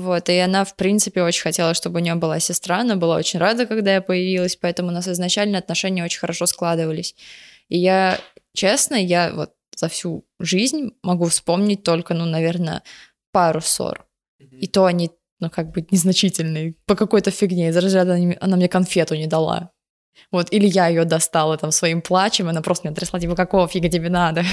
вот, 0.00 0.28
и 0.28 0.36
она, 0.38 0.64
в 0.64 0.76
принципе, 0.76 1.22
очень 1.22 1.42
хотела, 1.42 1.74
чтобы 1.74 2.00
у 2.00 2.02
нее 2.02 2.14
была 2.14 2.40
сестра, 2.40 2.80
она 2.80 2.96
была 2.96 3.16
очень 3.16 3.38
рада, 3.38 3.66
когда 3.66 3.94
я 3.94 4.00
появилась, 4.00 4.56
поэтому 4.56 4.88
у 4.88 4.92
нас 4.92 5.08
изначально 5.08 5.58
отношения 5.58 6.04
очень 6.04 6.20
хорошо 6.20 6.46
складывались. 6.46 7.14
И 7.68 7.78
я, 7.78 8.18
честно, 8.54 8.94
я 8.94 9.32
вот 9.32 9.52
за 9.76 9.88
всю 9.88 10.24
жизнь 10.38 10.92
могу 11.02 11.26
вспомнить 11.26 11.82
только, 11.82 12.14
ну, 12.14 12.24
наверное, 12.24 12.82
пару 13.32 13.60
ссор. 13.60 14.06
И 14.38 14.66
то 14.66 14.84
они, 14.84 15.10
ну, 15.38 15.50
как 15.50 15.70
бы 15.70 15.86
незначительные, 15.90 16.74
по 16.86 16.96
какой-то 16.96 17.30
фигне. 17.30 17.68
Из 17.68 17.76
разряда 17.76 18.18
она 18.40 18.56
мне 18.56 18.68
конфету 18.68 19.14
не 19.14 19.26
дала. 19.26 19.70
Вот, 20.30 20.52
или 20.52 20.66
я 20.66 20.88
ее 20.88 21.04
достала 21.04 21.56
там 21.56 21.72
своим 21.72 22.02
плачем, 22.02 22.48
она 22.48 22.62
просто 22.62 22.86
меня 22.86 22.94
трясла, 22.94 23.18
типа, 23.18 23.34
какого 23.34 23.66
фига 23.66 23.88
тебе 23.88 24.10
надо? 24.10 24.44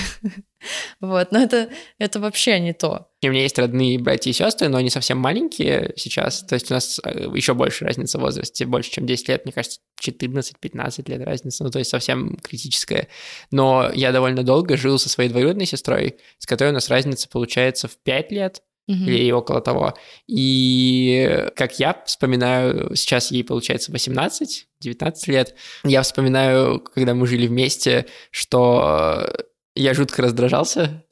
вот, 1.01 1.31
но 1.31 1.39
это, 1.39 1.69
это 1.99 2.19
вообще 2.19 2.59
не 2.59 2.73
то. 2.73 3.09
И 3.21 3.27
у 3.27 3.31
меня 3.31 3.43
есть 3.43 3.57
родные 3.59 3.99
братья 3.99 4.29
и 4.29 4.33
сестры, 4.33 4.69
но 4.69 4.77
они 4.77 4.89
совсем 4.89 5.17
маленькие 5.17 5.93
сейчас, 5.95 6.43
то 6.43 6.55
есть 6.55 6.71
у 6.71 6.73
нас 6.73 6.99
э, 7.03 7.27
еще 7.33 7.53
больше 7.53 7.85
разница 7.85 8.17
в 8.17 8.21
возрасте, 8.21 8.65
больше, 8.65 8.91
чем 8.91 9.05
10 9.05 9.29
лет, 9.29 9.45
мне 9.45 9.53
кажется, 9.53 9.79
14-15 10.03 11.09
лет 11.09 11.23
разница, 11.23 11.63
ну, 11.63 11.71
то 11.71 11.79
есть 11.79 11.91
совсем 11.91 12.37
критическая. 12.37 13.07
Но 13.51 13.91
я 13.93 14.11
довольно 14.11 14.43
долго 14.43 14.77
жил 14.77 14.99
со 14.99 15.09
своей 15.09 15.29
двоюродной 15.29 15.65
сестрой, 15.65 16.17
с 16.37 16.45
которой 16.45 16.69
у 16.69 16.73
нас 16.73 16.89
разница 16.89 17.27
получается 17.29 17.87
в 17.87 17.97
5 17.97 18.31
лет, 18.31 18.61
mm-hmm. 18.89 19.05
или 19.05 19.31
около 19.31 19.61
того. 19.61 19.93
И 20.27 21.47
как 21.55 21.79
я 21.79 22.01
вспоминаю, 22.05 22.95
сейчас 22.95 23.31
ей 23.31 23.43
получается 23.43 23.91
18, 23.91 24.67
19 24.79 25.27
лет, 25.27 25.55
я 25.83 26.01
вспоминаю, 26.01 26.79
когда 26.79 27.13
мы 27.13 27.27
жили 27.27 27.47
вместе, 27.47 28.05
что 28.31 29.31
я 29.75 29.93
жутко 29.93 30.21
раздражался 30.21 31.03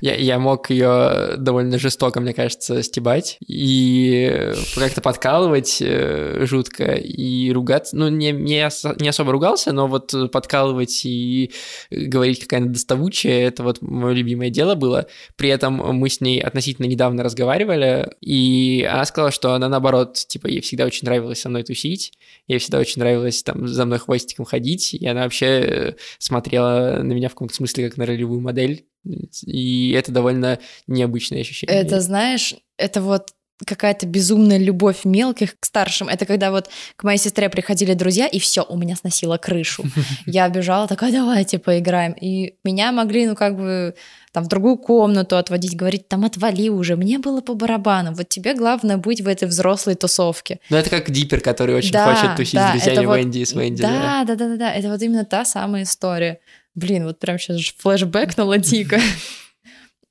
я, 0.00 0.14
я 0.14 0.38
мог 0.38 0.70
ее 0.70 1.36
довольно 1.38 1.78
жестоко, 1.78 2.20
мне 2.20 2.34
кажется, 2.34 2.82
стебать 2.82 3.38
и 3.46 4.52
как-то 4.74 5.00
подкалывать 5.00 5.78
э, 5.80 6.44
жутко 6.44 6.92
и 6.94 7.50
ругаться. 7.52 7.96
Ну, 7.96 8.08
не, 8.08 8.32
не, 8.32 8.68
не 9.02 9.08
особо 9.08 9.32
ругался, 9.32 9.72
но 9.72 9.86
вот 9.86 10.14
подкалывать 10.30 11.02
и 11.04 11.52
говорить, 11.90 12.40
какая 12.40 12.60
она 12.60 12.70
доставучая, 12.70 13.48
это 13.48 13.62
вот 13.62 13.80
мое 13.80 14.12
любимое 14.12 14.50
дело 14.50 14.74
было. 14.74 15.06
При 15.36 15.48
этом 15.48 15.74
мы 15.74 16.08
с 16.08 16.20
ней 16.20 16.40
относительно 16.40 16.86
недавно 16.86 17.22
разговаривали, 17.22 18.12
и 18.20 18.86
она 18.90 19.04
сказала, 19.04 19.30
что 19.30 19.54
она 19.54 19.68
наоборот, 19.68 20.14
типа, 20.14 20.46
ей 20.46 20.60
всегда 20.60 20.84
очень 20.84 21.06
нравилось 21.06 21.40
со 21.40 21.48
мной 21.48 21.62
тусить, 21.62 22.12
ей 22.46 22.58
всегда 22.58 22.78
очень 22.78 23.00
нравилось 23.00 23.42
там 23.42 23.66
за 23.66 23.84
мной 23.86 23.98
хвостиком 23.98 24.44
ходить, 24.44 24.94
и 24.94 25.06
она 25.06 25.22
вообще 25.22 25.96
смотрела 26.18 26.98
на 27.02 27.12
меня 27.12 27.28
в 27.28 27.32
каком-то 27.32 27.54
смысле 27.54 27.88
как 27.88 27.96
на 27.96 28.06
ролевую 28.06 28.40
модель, 28.40 28.84
и 29.04 29.92
это 29.92 30.12
довольно 30.12 30.58
необычное 30.86 31.40
ощущение. 31.40 31.76
Это, 31.76 32.00
знаешь, 32.00 32.54
это 32.76 33.00
вот 33.00 33.30
какая-то 33.64 34.06
безумная 34.06 34.58
любовь 34.58 35.04
мелких 35.04 35.58
к 35.58 35.64
старшим. 35.64 36.08
Это 36.08 36.26
когда 36.26 36.50
вот 36.50 36.68
к 36.96 37.04
моей 37.04 37.18
сестре 37.18 37.48
приходили 37.48 37.94
друзья, 37.94 38.26
и 38.26 38.38
все, 38.38 38.64
у 38.68 38.76
меня 38.76 38.96
сносило 38.96 39.36
крышу. 39.36 39.84
Я 40.26 40.48
бежала, 40.48 40.88
такая, 40.88 41.12
давайте 41.12 41.58
поиграем. 41.58 42.12
И 42.12 42.56
меня 42.64 42.90
могли, 42.90 43.26
ну, 43.26 43.36
как 43.36 43.56
бы, 43.56 43.94
там, 44.32 44.44
в 44.44 44.48
другую 44.48 44.76
комнату 44.76 45.36
отводить, 45.36 45.76
говорить, 45.76 46.08
там, 46.08 46.24
отвали 46.24 46.68
уже. 46.68 46.96
Мне 46.96 47.18
было 47.18 47.40
по 47.40 47.54
барабану. 47.54 48.12
Вот 48.14 48.28
тебе 48.28 48.54
главное 48.54 48.96
быть 48.96 49.20
в 49.20 49.28
этой 49.28 49.46
взрослой 49.46 49.94
тусовке. 49.94 50.58
Ну, 50.70 50.76
это 50.76 50.90
как 50.90 51.10
Диппер, 51.10 51.40
который 51.40 51.76
очень 51.76 51.92
да, 51.92 52.12
хочет 52.12 52.36
тусить 52.36 52.54
да, 52.54 52.70
с 52.70 52.72
друзьями 52.72 53.06
вот, 53.06 53.18
Венди 53.18 53.38
и 53.38 53.44
с 53.44 53.52
Венди. 53.52 53.82
Да, 53.82 54.24
да, 54.26 54.34
да, 54.34 54.48
да, 54.48 54.56
да. 54.56 54.74
Это 54.74 54.88
вот 54.88 55.00
именно 55.00 55.24
та 55.24 55.44
самая 55.44 55.84
история. 55.84 56.40
Блин, 56.74 57.04
вот 57.04 57.18
прям 57.18 57.38
сейчас 57.38 57.60
флешбэк 57.78 58.36
на 58.36 58.44
Латика. 58.44 58.98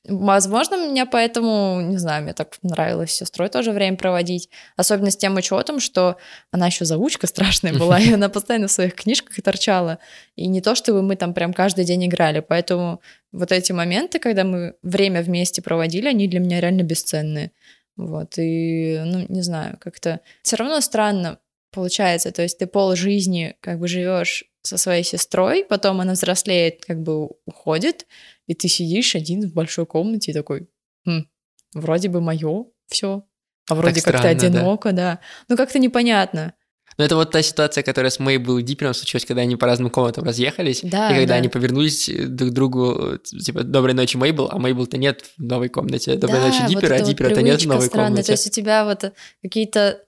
Возможно, 0.06 0.76
мне 0.76 1.06
поэтому, 1.06 1.80
не 1.82 1.98
знаю, 1.98 2.24
мне 2.24 2.34
так 2.34 2.58
нравилось 2.62 3.12
с 3.12 3.16
сестрой 3.16 3.48
тоже 3.48 3.72
время 3.72 3.96
проводить. 3.96 4.50
Особенно 4.76 5.10
с 5.10 5.16
тем 5.16 5.38
учетом, 5.38 5.80
что 5.80 6.18
она 6.52 6.68
еще 6.68 6.84
заучка 6.84 7.26
страшная 7.26 7.74
была, 7.74 8.00
и 8.00 8.12
она 8.14 8.28
постоянно 8.28 8.68
в 8.68 8.72
своих 8.72 8.96
книжках 8.96 9.42
торчала. 9.42 10.00
И 10.36 10.48
не 10.48 10.60
то, 10.60 10.76
чтобы 10.76 11.02
мы 11.04 11.16
там 11.16 11.34
прям 11.34 11.54
каждый 11.54 11.86
день 11.86 12.06
играли. 12.06 12.42
Поэтому 12.42 13.02
вот 13.32 13.54
эти 13.54 13.72
моменты, 13.72 14.20
когда 14.20 14.44
мы 14.44 14.76
время 14.84 15.22
вместе 15.22 15.62
проводили, 15.62 16.08
они 16.08 16.28
для 16.28 16.42
меня 16.42 16.60
реально 16.60 16.84
бесценные. 16.84 17.52
Вот, 17.96 18.38
и, 18.38 19.02
ну, 19.06 19.26
не 19.30 19.42
знаю, 19.42 19.78
как-то 19.80 20.20
все 20.42 20.56
равно 20.56 20.82
странно 20.82 21.38
получается. 21.74 22.32
То 22.32 22.42
есть 22.42 22.58
ты 22.58 22.68
пол 22.68 22.96
жизни 22.96 23.56
как 23.60 23.80
бы 23.80 23.88
живешь 23.88 24.46
со 24.62 24.78
своей 24.78 25.04
сестрой, 25.04 25.66
потом 25.66 26.00
она 26.00 26.14
взрослеет, 26.14 26.86
как 26.86 27.02
бы 27.02 27.30
уходит, 27.46 28.06
и 28.48 28.54
ты 28.54 28.68
сидишь 28.68 29.16
один 29.16 29.50
в 29.50 29.54
большой 29.54 29.86
комнате 29.86 30.32
и 30.32 30.34
такой, 30.34 30.70
хм, 31.06 31.26
вроде 31.74 32.10
бы 32.10 32.22
мое 32.22 32.66
все, 32.88 33.26
а 33.70 33.76
вроде 33.76 34.02
как-то 34.02 34.30
одиноко, 34.30 34.92
да. 34.92 34.96
да. 35.16 35.20
Ну 35.50 35.58
как-то 35.58 35.80
непонятно. 35.80 36.54
Но 36.98 37.04
это 37.06 37.16
вот 37.16 37.32
та 37.32 37.42
ситуация, 37.42 37.84
которая 37.84 38.12
с 38.12 38.20
Мейбл 38.20 38.60
и 38.60 38.64
Дипером 38.64 38.94
случилась, 38.94 39.26
когда 39.26 39.42
они 39.42 39.56
по 39.56 39.66
разным 39.66 39.90
комнатам 39.90 40.24
разъехались, 40.26 40.82
да, 40.84 41.10
и 41.10 41.16
когда 41.16 41.34
да. 41.34 41.36
они 41.36 41.48
повернулись 41.50 42.10
друг 42.10 42.52
к 42.52 42.54
другу, 42.54 43.18
типа, 43.24 43.64
«Доброй 43.64 43.94
ночи, 43.94 44.16
Мейбл», 44.18 44.48
а 44.52 44.60
Мейбл-то 44.60 44.98
нет 44.98 45.24
в 45.38 45.44
новой 45.44 45.70
комнате, 45.70 46.16
«Доброй 46.16 46.40
да, 46.40 46.48
ночи, 46.48 46.68
Диппер», 46.68 46.92
вот 46.92 47.02
а 47.02 47.04
Диппера-то 47.04 47.36
вот 47.36 47.44
нет 47.44 47.62
в 47.62 47.68
новой 47.68 47.88
странная. 47.88 48.10
комнате. 48.10 48.28
То 48.28 48.32
есть 48.34 48.48
у 48.48 48.52
тебя 48.52 48.86
вот 48.86 49.12
какие-то 49.42 49.80
э, 49.80 50.03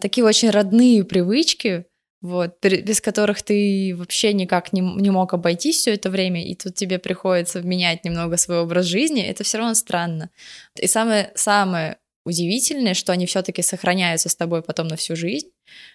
такие 0.00 0.24
очень 0.24 0.50
родные 0.50 1.04
привычки, 1.04 1.86
вот, 2.24 2.56
без 2.62 3.02
которых 3.02 3.42
ты 3.42 3.94
вообще 3.94 4.32
никак 4.32 4.72
не, 4.72 4.80
не 4.80 5.10
мог 5.10 5.34
обойтись 5.34 5.76
все 5.76 5.92
это 5.92 6.08
время, 6.08 6.42
и 6.42 6.54
тут 6.54 6.74
тебе 6.74 6.98
приходится 6.98 7.60
менять 7.60 8.02
немного 8.02 8.38
свой 8.38 8.60
образ 8.60 8.86
жизни, 8.86 9.22
это 9.22 9.44
все 9.44 9.58
равно 9.58 9.74
странно. 9.74 10.30
И 10.80 10.86
самое, 10.86 11.32
самое 11.34 11.98
удивительное, 12.24 12.94
что 12.94 13.12
они 13.12 13.26
все-таки 13.26 13.60
сохраняются 13.60 14.30
с 14.30 14.36
тобой 14.36 14.62
потом 14.62 14.88
на 14.88 14.96
всю 14.96 15.16
жизнь, 15.16 15.50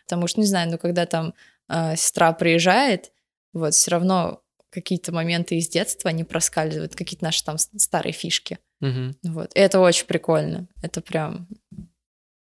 потому 0.05 0.27
что, 0.27 0.39
не 0.39 0.45
знаю, 0.45 0.69
ну, 0.69 0.77
когда 0.77 1.07
там 1.07 1.33
э, 1.67 1.95
сестра 1.95 2.31
приезжает, 2.33 3.11
вот, 3.53 3.73
все 3.73 3.89
равно 3.89 4.43
какие-то 4.69 5.11
моменты 5.11 5.57
из 5.57 5.67
детства, 5.67 6.11
они 6.11 6.23
проскальзывают, 6.23 6.95
какие-то 6.95 7.25
наши 7.25 7.43
там 7.43 7.57
старые 7.57 8.13
фишки. 8.13 8.59
Угу. 8.81 9.33
Вот, 9.33 9.55
и 9.55 9.59
это 9.59 9.79
очень 9.79 10.05
прикольно, 10.05 10.67
это 10.83 11.01
прям, 11.01 11.47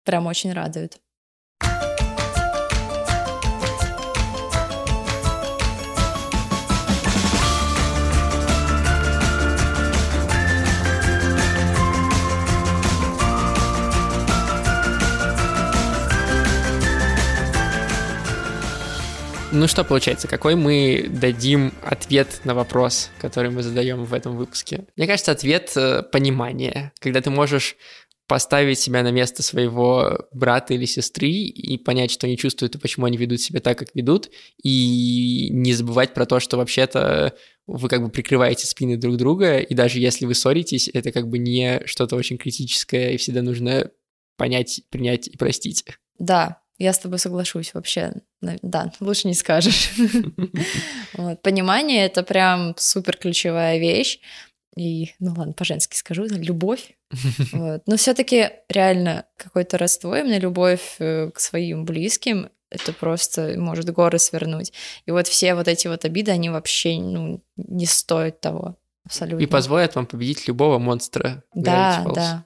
прям 0.03 0.25
очень 0.25 0.51
радует. 0.53 0.99
Ну 19.55 19.67
что 19.67 19.85
получается, 19.85 20.27
какой 20.27 20.55
мы 20.55 21.05
дадим 21.09 21.71
ответ 21.81 22.41
на 22.43 22.53
вопрос, 22.53 23.09
который 23.19 23.51
мы 23.51 23.63
задаем 23.63 24.03
в 24.03 24.13
этом 24.13 24.35
выпуске? 24.35 24.85
Мне 24.97 25.07
кажется, 25.07 25.31
ответ 25.31 25.71
э, 25.77 26.03
понимание, 26.03 26.91
когда 26.99 27.21
ты 27.21 27.29
можешь 27.29 27.77
поставить 28.27 28.79
себя 28.79 29.01
на 29.01 29.11
место 29.11 29.43
своего 29.43 30.27
брата 30.33 30.73
или 30.73 30.83
сестры 30.83 31.29
и 31.29 31.77
понять, 31.77 32.11
что 32.11 32.27
они 32.27 32.37
чувствуют 32.37 32.75
и 32.75 32.79
почему 32.79 33.05
они 33.05 33.15
ведут 33.15 33.39
себя 33.39 33.61
так, 33.61 33.79
как 33.79 33.95
ведут, 33.95 34.29
и 34.61 35.47
не 35.51 35.71
забывать 35.71 36.13
про 36.13 36.25
то, 36.25 36.41
что 36.41 36.57
вообще-то 36.57 37.33
вы 37.65 37.87
как 37.87 38.03
бы 38.03 38.09
прикрываете 38.09 38.67
спины 38.67 38.97
друг 38.97 39.15
друга, 39.15 39.59
и 39.59 39.73
даже 39.73 39.99
если 39.99 40.25
вы 40.25 40.35
ссоритесь, 40.35 40.89
это 40.93 41.13
как 41.13 41.29
бы 41.29 41.37
не 41.37 41.81
что-то 41.85 42.17
очень 42.17 42.37
критическое, 42.37 43.11
и 43.11 43.17
всегда 43.17 43.41
нужно 43.41 43.89
понять, 44.35 44.81
принять 44.89 45.29
и 45.29 45.37
простить. 45.37 45.85
Да, 46.19 46.61
я 46.77 46.93
с 46.93 46.99
тобой 46.99 47.19
соглашусь 47.19 47.73
вообще. 47.73 48.13
Да, 48.41 48.91
лучше 48.99 49.27
не 49.27 49.33
скажешь. 49.33 49.91
Понимание— 51.41 52.05
это 52.07 52.23
прям 52.23 52.75
супер 52.77 53.17
ключевая 53.17 53.79
вещь. 53.79 54.19
И, 54.75 55.13
ну 55.19 55.33
ладно, 55.37 55.53
по-женски 55.53 55.95
скажу, 55.95 56.25
любовь. 56.25 56.97
вот. 57.53 57.83
Но 57.85 57.95
все 57.95 58.13
таки 58.13 58.49
реально 58.67 59.25
какое-то 59.37 59.77
родство, 59.77 60.15
именно 60.15 60.37
любовь 60.37 60.97
э, 60.99 61.31
к 61.33 61.39
своим 61.39 61.85
близким, 61.85 62.49
это 62.69 62.91
просто 62.91 63.55
может 63.57 63.89
горы 63.91 64.19
свернуть. 64.19 64.73
И 65.05 65.11
вот 65.11 65.27
все 65.27 65.55
вот 65.55 65.69
эти 65.69 65.87
вот 65.87 66.03
обиды, 66.03 66.31
они 66.31 66.49
вообще 66.49 66.99
ну, 66.99 67.41
не 67.55 67.85
стоят 67.85 68.41
того. 68.41 68.75
Абсолютно. 69.05 69.41
И 69.43 69.47
позволят 69.47 69.95
вам 69.95 70.07
победить 70.07 70.47
любого 70.47 70.77
монстра. 70.77 71.43
Да, 71.53 72.05
да. 72.13 72.45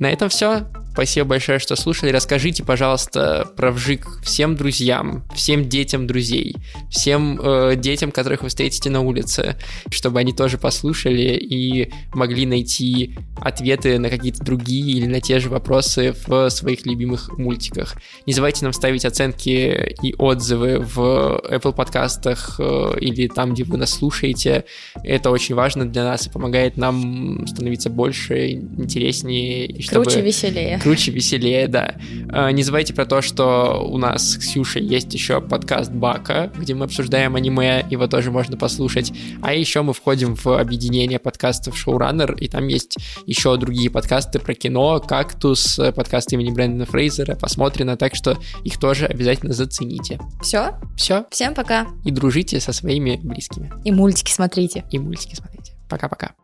На 0.00 0.10
этом 0.10 0.30
все. 0.30 0.66
Спасибо 0.92 1.28
большое, 1.28 1.58
что 1.60 1.76
слушали. 1.76 2.10
Расскажите, 2.10 2.64
пожалуйста, 2.64 3.48
про 3.56 3.70
вжик 3.70 4.06
всем 4.22 4.56
друзьям, 4.56 5.22
всем 5.34 5.68
детям 5.68 6.06
друзей, 6.06 6.56
всем 6.90 7.38
э, 7.40 7.76
детям, 7.76 8.10
которых 8.10 8.42
вы 8.42 8.48
встретите 8.48 8.90
на 8.90 9.00
улице, 9.00 9.56
чтобы 9.90 10.18
они 10.18 10.32
тоже 10.32 10.58
послушали 10.58 11.36
и 11.36 11.92
могли 12.12 12.44
найти 12.44 13.16
ответы 13.36 13.98
на 13.98 14.10
какие-то 14.10 14.44
другие 14.44 14.98
или 14.98 15.06
на 15.06 15.20
те 15.20 15.38
же 15.38 15.48
вопросы 15.48 16.14
в 16.26 16.50
своих 16.50 16.84
любимых 16.86 17.38
мультиках. 17.38 17.96
Не 18.26 18.32
забывайте 18.32 18.64
нам 18.64 18.72
ставить 18.72 19.04
оценки 19.04 19.94
и 20.02 20.14
отзывы 20.18 20.80
в 20.80 21.40
Apple 21.50 21.72
подкастах 21.72 22.56
э, 22.58 22.94
или 23.00 23.28
там, 23.28 23.54
где 23.54 23.62
вы 23.62 23.78
нас 23.78 23.90
слушаете. 23.90 24.64
Это 25.04 25.30
очень 25.30 25.54
важно 25.54 25.88
для 25.88 26.02
нас 26.02 26.26
и 26.26 26.30
помогает 26.30 26.76
нам 26.76 27.46
становиться 27.46 27.90
больше, 27.90 28.50
интереснее. 28.50 29.66
И 29.66 29.82
чтобы... 29.90 30.04
Круче, 30.04 30.20
веселее 30.22 30.80
круче, 30.80 31.12
веселее, 31.12 31.68
да. 31.68 31.94
А, 32.30 32.50
не 32.50 32.62
забывайте 32.62 32.94
про 32.94 33.06
то, 33.06 33.22
что 33.22 33.86
у 33.88 33.98
нас 33.98 34.32
с 34.32 34.36
Ксюшей 34.38 34.82
есть 34.82 35.12
еще 35.14 35.40
подкаст 35.40 35.92
Бака, 35.92 36.50
где 36.56 36.74
мы 36.74 36.86
обсуждаем 36.86 37.36
аниме, 37.36 37.86
его 37.90 38.06
тоже 38.06 38.30
можно 38.30 38.56
послушать. 38.56 39.12
А 39.42 39.52
еще 39.52 39.82
мы 39.82 39.92
входим 39.92 40.34
в 40.34 40.46
объединение 40.46 41.18
подкастов 41.18 41.76
Showrunner, 41.76 42.36
и 42.38 42.48
там 42.48 42.66
есть 42.68 42.96
еще 43.26 43.56
другие 43.56 43.90
подкасты 43.90 44.38
про 44.38 44.54
кино, 44.54 45.00
«Кактус», 45.00 45.78
подкаст 45.94 46.32
имени 46.32 46.50
Брэндона 46.50 46.86
Фрейзера, 46.86 47.36
посмотрено, 47.36 47.96
так 47.96 48.14
что 48.14 48.38
их 48.64 48.78
тоже 48.78 49.06
обязательно 49.06 49.52
зацените. 49.52 50.18
Все? 50.42 50.74
Все. 50.96 51.26
Всем 51.30 51.54
пока. 51.54 51.86
И 52.04 52.10
дружите 52.10 52.60
со 52.60 52.72
своими 52.72 53.20
близкими. 53.22 53.72
И 53.84 53.92
мультики 53.92 54.32
смотрите. 54.32 54.84
И 54.90 54.98
мультики 54.98 55.34
смотрите. 55.34 55.74
Пока-пока. 55.88 56.34